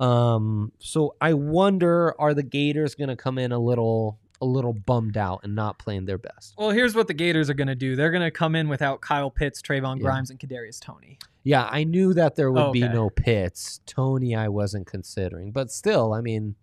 Um, 0.00 0.72
so 0.78 1.14
I 1.20 1.34
wonder 1.34 2.14
are 2.20 2.34
the 2.34 2.42
Gators 2.42 2.94
going 2.94 3.08
to 3.10 3.16
come 3.16 3.38
in 3.38 3.52
a 3.52 3.58
little 3.58 4.18
a 4.40 4.44
little 4.46 4.72
bummed 4.72 5.16
out 5.16 5.40
and 5.44 5.54
not 5.54 5.78
playing 5.78 6.06
their 6.06 6.18
best? 6.18 6.54
Well, 6.58 6.70
here's 6.70 6.96
what 6.96 7.06
the 7.06 7.14
Gators 7.14 7.48
are 7.48 7.54
going 7.54 7.68
to 7.68 7.76
do. 7.76 7.94
They're 7.94 8.10
going 8.10 8.24
to 8.24 8.30
come 8.32 8.56
in 8.56 8.68
without 8.68 9.00
Kyle 9.00 9.30
Pitts, 9.30 9.62
Trevon 9.62 9.98
Yeah. 9.98 10.02
Grimes, 10.02 10.30
and 10.30 10.40
Kadarius 10.40 10.80
Toney. 10.80 11.18
Yeah, 11.44 11.68
I 11.70 11.84
knew 11.84 12.12
that 12.14 12.34
there 12.34 12.50
would 12.50 12.72
be 12.72 12.82
Okay. 12.82 12.92
no 12.92 13.08
Pitts. 13.10 13.78
Toney, 13.86 14.34
I 14.34 14.48
wasn't 14.48 14.88
considering, 14.88 15.52
but 15.52 15.70
still, 15.70 16.12
I 16.12 16.20
mean, 16.22 16.56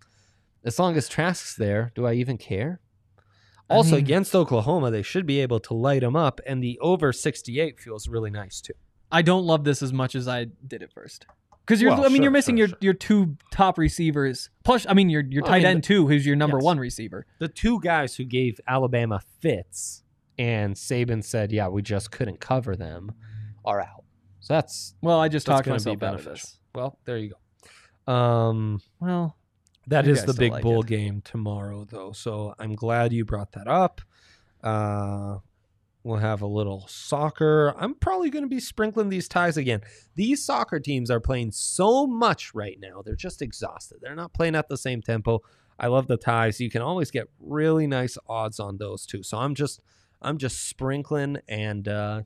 as 0.65 0.77
long 0.77 0.97
as 0.97 1.07
Trask's 1.07 1.55
there, 1.55 1.93
do 1.95 2.05
I 2.05 2.13
even 2.15 2.37
care? 2.37 2.81
I 3.69 3.75
Also, 3.75 3.91
mean- 3.95 3.99
against 4.05 4.35
Oklahoma, 4.35 4.89
they 4.91 5.01
should 5.03 5.25
be 5.25 5.39
able 5.39 5.59
to 5.61 5.73
light 5.73 6.01
them 6.01 6.15
up, 6.15 6.41
and 6.45 6.63
the 6.63 6.79
over 6.79 7.13
68 7.13 7.79
feels 7.79 8.07
really 8.07 8.31
nice 8.31 8.61
too. 8.61 8.73
I 9.11 9.21
don't 9.21 9.45
love 9.45 9.63
this 9.63 9.81
as 9.81 9.91
much 9.93 10.15
as 10.15 10.27
I 10.27 10.45
did 10.67 10.81
at 10.83 10.91
first. 10.93 11.25
Because 11.65 11.81
you're, 11.81 11.91
Well, 11.91 12.01
I 12.01 12.07
mean, 12.07 12.15
sure, 12.17 12.23
you're 12.23 12.31
missing 12.31 12.55
sure, 12.55 12.59
your, 12.59 12.67
sure. 12.69 12.77
your 12.81 12.93
two 12.95 13.37
top 13.51 13.77
receivers. 13.77 14.49
Plus, 14.63 14.87
I 14.89 14.93
mean, 14.95 15.09
your 15.09 15.21
your 15.29 15.43
Well, 15.43 15.51
I 15.51 15.55
tight 15.57 15.63
mean, 15.67 15.75
end 15.77 15.83
too, 15.83 16.07
who's 16.07 16.25
your 16.25 16.35
number 16.35 16.57
Yes. 16.57 16.63
one 16.63 16.79
receiver. 16.79 17.27
The 17.37 17.47
two 17.47 17.79
guys 17.79 18.15
who 18.15 18.23
gave 18.25 18.59
Alabama 18.67 19.21
fits, 19.39 20.03
and 20.39 20.73
Saban 20.75 21.23
said, 21.23 21.51
"Yeah, 21.51 21.67
we 21.67 21.83
just 21.83 22.11
couldn't 22.11 22.39
cover 22.39 22.75
them," 22.75 23.11
are 23.65 23.81
out. 23.81 24.03
So 24.39 24.53
that's 24.55 24.95
Well, 25.01 25.19
I 25.19 25.27
just 25.27 25.45
talked 25.45 25.65
to 25.65 25.69
myself 25.71 26.01
out 26.01 26.15
of 26.15 26.25
this. 26.25 26.57
Well, 26.73 26.97
there 27.05 27.17
you 27.17 27.33
go. 28.07 28.11
Um, 28.11 28.81
Well, 28.99 29.35
That 29.89 30.07
is 30.07 30.23
the 30.23 30.33
big 30.33 30.51
like 30.51 30.63
bowl 30.63 30.81
it. 30.81 30.87
game 30.87 31.21
tomorrow, 31.21 31.85
though. 31.89 32.11
So 32.11 32.53
I'm 32.59 32.75
glad 32.75 33.11
you 33.11 33.25
brought 33.25 33.51
that 33.53 33.67
up. 33.67 34.01
Uh, 34.63 35.37
we'll 36.03 36.17
have 36.17 36.41
a 36.41 36.47
little 36.47 36.85
soccer. 36.87 37.73
I'm 37.77 37.95
probably 37.95 38.29
going 38.29 38.43
to 38.43 38.49
be 38.49 38.59
sprinkling 38.59 39.09
these 39.09 39.27
ties 39.27 39.57
again. 39.57 39.81
These 40.15 40.45
soccer 40.45 40.79
teams 40.79 41.09
are 41.09 41.19
playing 41.19 41.51
so 41.51 42.05
much 42.07 42.53
right 42.53 42.77
now. 42.79 43.01
They're 43.03 43.15
just 43.15 43.41
exhausted. 43.41 43.99
They're 44.01 44.15
not 44.15 44.33
playing 44.33 44.55
at 44.55 44.69
the 44.69 44.77
same 44.77 45.01
tempo. 45.01 45.41
I 45.79 45.87
love 45.87 46.07
the 46.07 46.17
ties. 46.17 46.59
You 46.59 46.69
can 46.69 46.81
always 46.81 47.09
get 47.09 47.27
really 47.39 47.87
nice 47.87 48.17
odds 48.27 48.59
on 48.59 48.77
those 48.77 49.05
too. 49.05 49.23
So 49.23 49.37
I'm 49.37 49.55
just 49.55 49.81
I'm 50.21 50.37
just 50.37 50.67
sprinkling 50.67 51.37
and 51.47 51.87
uh, 51.87 52.21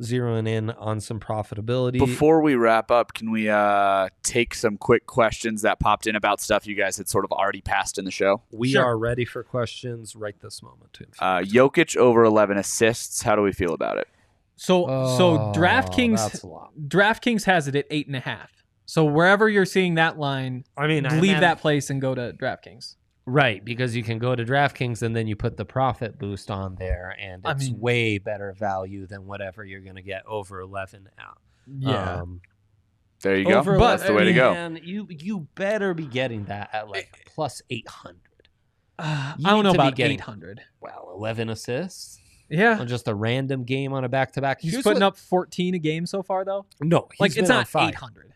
zeroing 0.00 0.48
in 0.48 0.70
on 0.70 1.00
some 1.00 1.20
profitability. 1.20 1.98
Before 1.98 2.40
we 2.42 2.54
wrap 2.54 2.90
up, 2.90 3.12
can 3.12 3.30
we 3.30 3.48
uh, 3.48 4.08
take 4.22 4.54
some 4.54 4.76
quick 4.76 5.06
questions 5.06 5.62
that 5.62 5.78
popped 5.80 6.06
in 6.06 6.16
about 6.16 6.40
stuff 6.40 6.66
you 6.66 6.74
guys 6.74 6.96
had 6.96 7.08
sort 7.08 7.24
of 7.24 7.32
already 7.32 7.60
passed 7.60 7.98
in 7.98 8.04
the 8.04 8.10
show? 8.10 8.42
we 8.50 8.70
Sure. 8.70 8.84
are 8.84 8.98
ready 8.98 9.24
for 9.24 9.42
questions 9.42 10.16
right 10.16 10.34
this 10.40 10.62
moment. 10.62 10.92
Too. 10.92 11.06
Uh, 11.18 11.40
Jokic 11.40 11.96
over 11.96 12.24
11 12.24 12.56
assists. 12.56 13.22
How 13.22 13.36
do 13.36 13.42
we 13.42 13.52
feel 13.52 13.74
about 13.74 13.98
it? 13.98 14.08
so 14.56 14.84
so 15.16 15.38
Oh, 15.38 15.52
DraftKings 15.56 16.16
that's 16.18 16.44
a. 16.44 16.48
DraftKings 16.86 17.44
has 17.44 17.66
it 17.68 17.74
at 17.76 17.86
eight 17.90 18.06
and 18.06 18.16
a 18.16 18.20
half. 18.20 18.50
So 18.86 19.04
wherever 19.04 19.48
you're 19.48 19.64
seeing 19.64 19.94
that 19.94 20.18
line, 20.18 20.64
I 20.76 20.86
mean, 20.88 21.06
I 21.06 21.18
leave 21.20 21.40
that 21.40 21.60
place 21.60 21.90
and 21.90 22.00
go 22.00 22.14
to 22.14 22.32
DraftKings. 22.32 22.96
Right 23.26 23.64
because 23.64 23.94
you 23.94 24.02
can 24.02 24.18
go 24.18 24.34
to 24.34 24.44
DraftKings 24.44 25.02
and 25.02 25.14
then 25.14 25.26
you 25.26 25.36
put 25.36 25.56
the 25.56 25.64
profit 25.64 26.18
boost 26.18 26.50
on 26.50 26.76
there, 26.76 27.14
and 27.20 27.42
I 27.44 27.52
it's 27.52 27.66
mean- 27.70 27.80
way 27.80 28.18
better 28.18 28.52
value 28.52 29.06
than 29.06 29.26
whatever 29.26 29.64
you're 29.64 29.80
going 29.82 29.96
to 29.96 30.02
get 30.02 30.24
over 30.26 30.60
eleven 30.60 31.08
out. 31.18 31.38
Um, 32.20 32.40
There 33.22 33.36
you 33.36 33.44
go. 33.44 33.58
over 33.58 33.78
But, 33.78 33.98
That's 33.98 34.04
the 34.08 34.14
way 34.14 34.24
to 34.24 34.32
go. 34.32 34.52
Man, 34.52 34.80
you 34.82 35.06
you 35.10 35.46
better 35.54 35.94
be 35.94 36.06
getting 36.06 36.44
that 36.46 36.70
at 36.72 36.88
like 36.88 37.24
plus 37.34 37.62
eight 37.70 37.86
hundred. 37.88 38.18
Uh, 38.98 39.34
I 39.44 39.50
don't 39.50 39.62
know 39.64 39.72
to 39.72 39.78
be 39.78 39.82
about 39.82 39.94
getting- 39.96 40.14
eight 40.14 40.20
hundred. 40.22 40.60
Well, 40.80 41.12
eleven 41.14 41.48
assists 41.50 42.18
Yeah, 42.48 42.78
on 42.78 42.86
just 42.88 43.06
a 43.08 43.14
random 43.14 43.64
game 43.64 43.92
on 43.92 44.04
a 44.04 44.08
back 44.08 44.32
to 44.32 44.40
back. 44.40 44.60
he's 44.60 44.82
putting 44.82 45.02
up 45.02 45.16
fourteen 45.16 45.74
a 45.74 45.78
game 45.78 46.06
so 46.06 46.22
far 46.22 46.44
though. 46.44 46.66
no, 46.80 47.08
Like 47.20 47.30
he's 47.32 47.38
it's 47.38 47.48
been 47.48 47.56
on 47.56 47.60
not 47.60 47.68
fire. 47.68 47.88
eight 47.88 47.94
hundred. 47.94 48.32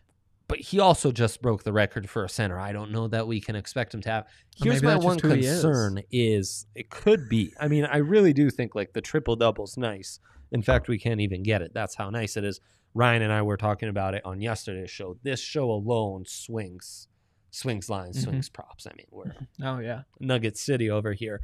But 0.55 0.65
he 0.65 0.79
also 0.79 1.11
just 1.11 1.41
broke 1.41 1.63
the 1.63 1.73
record 1.73 2.09
for 2.09 2.23
a 2.23 2.29
center. 2.29 2.57
I 2.59 2.71
don't 2.71 2.91
know 2.91 3.07
that 3.09 3.27
we 3.27 3.41
can 3.41 3.55
expect 3.55 3.93
him 3.93 4.01
to 4.03 4.09
have. 4.09 4.27
Here's 4.55 4.81
my 4.81 4.95
one 4.95 5.19
he 5.19 5.39
is. 5.39 5.61
concern 5.61 6.01
is. 6.11 6.65
it 6.75 6.89
could 6.89 7.27
be. 7.27 7.53
I 7.59 7.67
mean, 7.67 7.85
I 7.85 7.97
really 7.97 8.31
do 8.31 8.49
think 8.49 8.73
like 8.75 8.93
the 8.93 9.01
triple 9.01 9.35
double's 9.35 9.75
nice. 9.77 10.19
In 10.51 10.61
fact, 10.61 10.87
we 10.87 10.97
can't 10.97 11.19
even 11.19 11.43
get 11.43 11.61
it. 11.61 11.71
That's 11.73 11.95
how 11.95 12.09
nice 12.09 12.37
it 12.37 12.45
is. 12.45 12.61
Ryan 12.93 13.23
and 13.23 13.33
I 13.33 13.41
were 13.41 13.57
talking 13.57 13.89
about 13.89 14.13
it 14.13 14.25
on 14.25 14.39
yesterday's 14.39 14.89
show. 14.89 15.17
This 15.23 15.41
show 15.41 15.69
alone 15.69 16.23
swings 16.25 17.07
swings 17.51 17.89
lines, 17.89 18.17
Mhm. 18.17 18.23
swings 18.23 18.49
props. 18.49 18.85
I 18.85 18.91
mean, 18.97 19.07
we're 19.11 19.33
Oh 19.63 19.79
yeah. 19.79 20.03
Nugget 20.19 20.57
City 20.57 20.89
over 20.89 21.13
here. 21.13 21.41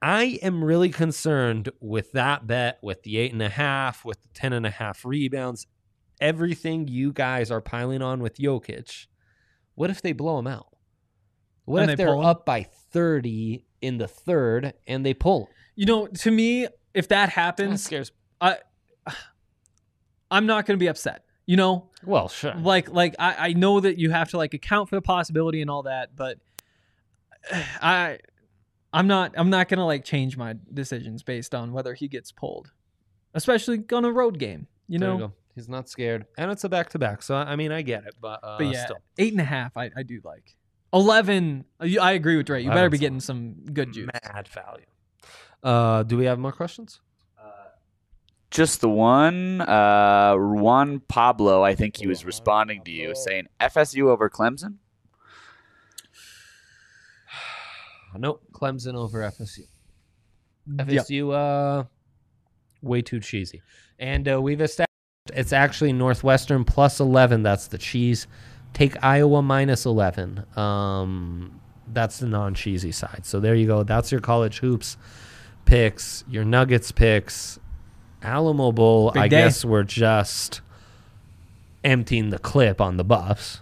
I 0.00 0.38
am 0.42 0.62
really 0.62 0.90
concerned 0.90 1.70
with 1.80 2.12
that 2.12 2.46
bet, 2.46 2.78
with 2.82 3.02
the 3.02 3.18
eight 3.18 3.32
and 3.32 3.42
a 3.42 3.48
half, 3.48 4.04
with 4.04 4.22
the 4.22 4.28
ten 4.34 4.52
and 4.52 4.64
a 4.66 4.70
half 4.70 5.04
rebounds, 5.04 5.66
everything 6.20 6.88
you 6.88 7.12
guys 7.12 7.50
are 7.50 7.60
piling 7.60 8.02
on 8.02 8.20
with 8.20 8.38
Jokic. 8.38 9.06
What 9.74 9.90
if 9.90 10.02
they 10.02 10.12
blow 10.12 10.38
him 10.38 10.46
out? 10.46 10.66
What 11.64 11.82
And 11.82 11.90
if 11.92 11.98
they 11.98 12.04
they're 12.04 12.16
up 12.18 12.44
by 12.46 12.62
30 12.92 13.64
in 13.80 13.98
the 13.98 14.08
third 14.08 14.74
and 14.86 15.04
they 15.04 15.14
pull? 15.14 15.48
You 15.76 15.86
know, 15.86 16.06
to 16.08 16.30
me, 16.30 16.64
if 16.94 17.06
that 17.08 17.26
That 17.26 17.30
happens, 17.30 17.84
scares. 17.84 18.10
I 18.40 18.58
I'm 20.30 20.46
not 20.46 20.66
going 20.66 20.78
to 20.78 20.82
be 20.82 20.88
upset. 20.88 21.24
You 21.46 21.56
know, 21.56 21.88
Well, 22.04 22.28
sure. 22.28 22.54
like 22.54 22.90
like 22.90 23.14
I, 23.18 23.48
I 23.48 23.52
know 23.54 23.80
that 23.80 23.98
you 23.98 24.10
have 24.10 24.28
to 24.30 24.36
like 24.36 24.52
account 24.52 24.90
for 24.90 24.96
the 24.96 25.02
possibility 25.02 25.62
and 25.62 25.70
all 25.70 25.84
that, 25.84 26.14
but 26.14 26.38
I 27.52 28.18
I'm 28.92 29.06
not 29.06 29.32
I'm 29.36 29.48
not 29.48 29.68
gonna 29.68 29.86
like 29.86 30.04
change 30.04 30.36
my 30.36 30.56
decisions 30.74 31.22
based 31.22 31.54
on 31.54 31.72
whether 31.72 31.94
he 31.94 32.06
gets 32.08 32.32
pulled, 32.32 32.72
especially 33.32 33.82
on 33.92 34.04
a 34.04 34.12
road 34.12 34.38
game. 34.38 34.66
You 34.88 34.98
There 34.98 35.08
know, 35.08 35.18
go. 35.18 35.32
He's 35.58 35.68
not 35.68 35.88
scared, 35.88 36.26
and 36.36 36.52
it's 36.52 36.62
a 36.62 36.68
back 36.68 36.90
to 36.90 37.00
back. 37.00 37.20
So 37.22 37.34
I 37.34 37.56
mean, 37.56 37.72
I 37.72 37.82
get 37.82 38.04
it, 38.06 38.14
but, 38.20 38.38
uh, 38.44 38.58
but 38.58 38.68
yeah, 38.68 38.84
still. 38.84 38.98
eight 39.18 39.32
and 39.32 39.40
a 39.40 39.44
half 39.44 39.76
I, 39.76 39.90
I 39.96 40.04
do 40.04 40.20
like. 40.22 40.54
Eleven, 40.92 41.64
I 41.80 41.96
I 42.00 42.12
agree 42.12 42.36
with 42.36 42.46
Dre. 42.46 42.62
You 42.62 42.70
better 42.70 42.88
be 42.88 42.98
getting 42.98 43.18
some 43.18 43.56
good 43.72 43.92
juice. 43.92 44.08
mad 44.24 44.46
value. 44.46 44.86
Uh, 45.64 46.04
do 46.04 46.16
we 46.16 46.26
have 46.26 46.38
more 46.38 46.52
questions? 46.52 47.00
Just 48.50 48.80
the 48.80 48.88
one. 48.88 49.60
Uh, 49.60 50.34
Juan 50.36 51.00
Pablo, 51.00 51.62
I 51.62 51.74
think 51.74 51.96
he 51.96 52.06
was 52.06 52.24
responding 52.24 52.82
to 52.84 52.90
you, 52.90 53.14
saying 53.14 53.48
FSU 53.60 54.04
over 54.04 54.30
Clemson. 54.30 54.76
Nope. 58.16 58.42
Clemson 58.52 58.94
over 58.94 59.20
FSU. 59.20 59.66
Yep. 60.66 60.88
FSU, 60.88 61.34
uh, 61.34 61.84
way 62.80 63.02
too 63.02 63.20
cheesy. 63.20 63.60
And 63.98 64.26
uh, 64.26 64.40
we've 64.40 64.62
established 64.62 64.87
it's 65.34 65.52
actually 65.52 65.92
Northwestern 65.92 66.64
plus 66.64 67.00
11. 67.00 67.42
That's 67.42 67.66
the 67.68 67.78
cheese. 67.78 68.26
Take 68.72 69.02
Iowa 69.02 69.42
minus 69.42 69.86
11. 69.86 70.44
Um, 70.56 71.60
that's 71.92 72.18
the 72.18 72.26
non 72.26 72.54
cheesy 72.54 72.92
side. 72.92 73.24
So 73.24 73.40
there 73.40 73.54
you 73.54 73.66
go. 73.66 73.82
That's 73.82 74.12
your 74.12 74.20
college 74.20 74.58
hoops 74.58 74.96
picks, 75.64 76.24
your 76.28 76.44
Nuggets 76.44 76.90
picks. 76.92 77.58
Alamo 78.22 78.72
Bowl, 78.72 79.12
Big 79.12 79.22
I 79.22 79.28
day. 79.28 79.42
guess 79.42 79.64
we're 79.64 79.84
just 79.84 80.60
emptying 81.84 82.30
the 82.30 82.38
clip 82.38 82.80
on 82.80 82.96
the 82.96 83.04
buffs. 83.04 83.60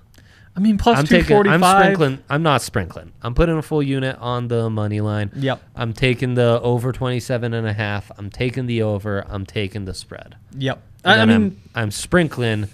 I 0.57 0.61
mean, 0.61 0.79
plus 0.79 0.99
I'm 0.99 1.07
two 1.07 1.17
taking. 1.17 1.37
forty 1.37 1.51
I'm 1.51 1.63
sprinkling. 1.63 2.19
I'm 2.31 2.43
not 2.43 2.63
sprinkling. 2.63 3.13
I'm 3.23 3.35
putting 3.35 3.59
a 3.59 3.63
full 3.63 3.83
unit 3.83 4.17
on 4.19 4.49
the 4.49 4.71
money 4.71 5.03
line. 5.03 5.31
Yep. 5.37 5.63
I'm 5.75 5.93
taking 5.93 6.35
the 6.35 6.61
over 6.63 6.93
27 6.93 7.53
and 7.53 7.67
a 7.67 7.75
half. 7.75 8.11
I'm 8.17 8.31
taking 8.31 8.67
the 8.67 8.83
over. 8.83 9.27
I'm 9.29 9.45
taking 9.45 9.85
the 9.85 9.93
spread. 9.93 10.37
Yep. 10.57 10.83
I, 11.05 11.19
I 11.19 11.25
mean, 11.27 11.37
I'm, 11.37 11.61
I'm 11.75 11.91
sprinkling 11.91 12.69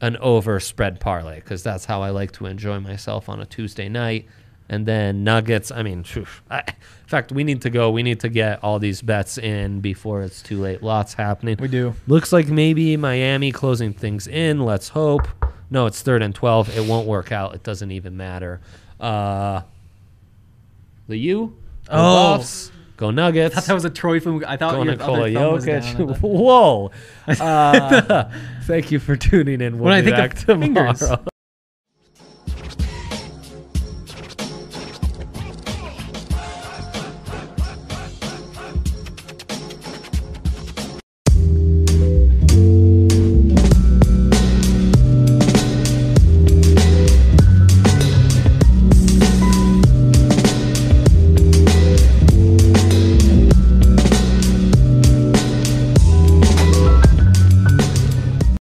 an 0.00 0.16
over 0.18 0.58
spread 0.60 0.98
parlay 0.98 1.36
because 1.36 1.62
that's 1.62 1.84
how 1.84 2.02
I 2.02 2.10
like 2.10 2.32
to 2.32 2.46
enjoy 2.46 2.80
myself 2.80 3.28
on 3.28 3.40
a 3.40 3.46
Tuesday 3.46 3.88
night. 3.88 4.26
And 4.68 4.84
then 4.86 5.22
Nuggets. 5.22 5.70
I 5.70 5.82
mean, 5.82 6.02
phew, 6.04 6.26
I, 6.50 6.58
in 6.66 6.74
fact, 7.06 7.30
we 7.32 7.44
need 7.44 7.62
to 7.62 7.70
go. 7.70 7.90
We 7.90 8.02
need 8.02 8.18
to 8.20 8.28
get 8.28 8.64
all 8.64 8.78
these 8.78 9.00
bets 9.02 9.38
in 9.38 9.80
before 9.80 10.22
it's 10.22 10.42
too 10.42 10.60
late. 10.60 10.82
Lots 10.82 11.14
happening. 11.14 11.58
we 11.60 11.68
do. 11.68 11.94
Looks 12.08 12.32
like 12.32 12.48
maybe 12.48 12.96
Miami 12.96 13.52
closing 13.52 13.92
things 13.92 14.26
in. 14.26 14.60
Let's 14.64 14.88
hope. 14.88 15.28
No, 15.70 15.86
it's 15.86 16.00
third 16.02 16.22
and 16.22 16.34
12. 16.34 16.76
It 16.76 16.86
won't 16.88 17.06
work 17.06 17.32
out. 17.32 17.54
It 17.54 17.62
doesn't 17.62 17.90
even 17.90 18.16
matter. 18.16 18.60
Uh, 19.00 19.62
the 21.08 21.16
U. 21.18 21.56
Go 21.86 21.92
Oh. 21.92 22.36
Buffs. 22.38 22.72
Go 22.96 23.10
Nuggets. 23.10 23.54
I 23.54 23.60
thought 23.60 23.66
that 23.66 23.74
was 23.74 23.84
a 23.84 23.90
Troy 23.90 24.20
Flume. 24.20 24.42
I 24.48 24.56
thought 24.56 24.72
Go 24.72 24.82
your 24.82 24.92
Nikola 24.96 25.20
other 25.24 25.32
thumb 25.34 25.52
was 25.52 25.64
down. 25.66 25.82
Jokic. 25.82 26.18
Whoa. 26.20 26.90
Uh, 27.28 28.30
thank 28.62 28.90
you 28.90 28.98
for 28.98 29.16
tuning 29.16 29.60
in. 29.60 29.74
We'll 29.74 29.84
When 29.86 29.92
I 29.92 30.00
think 30.02 30.16
of 30.16 30.30
back 30.30 30.34
tomorrow. 30.38 30.94
fingers. 30.94 31.18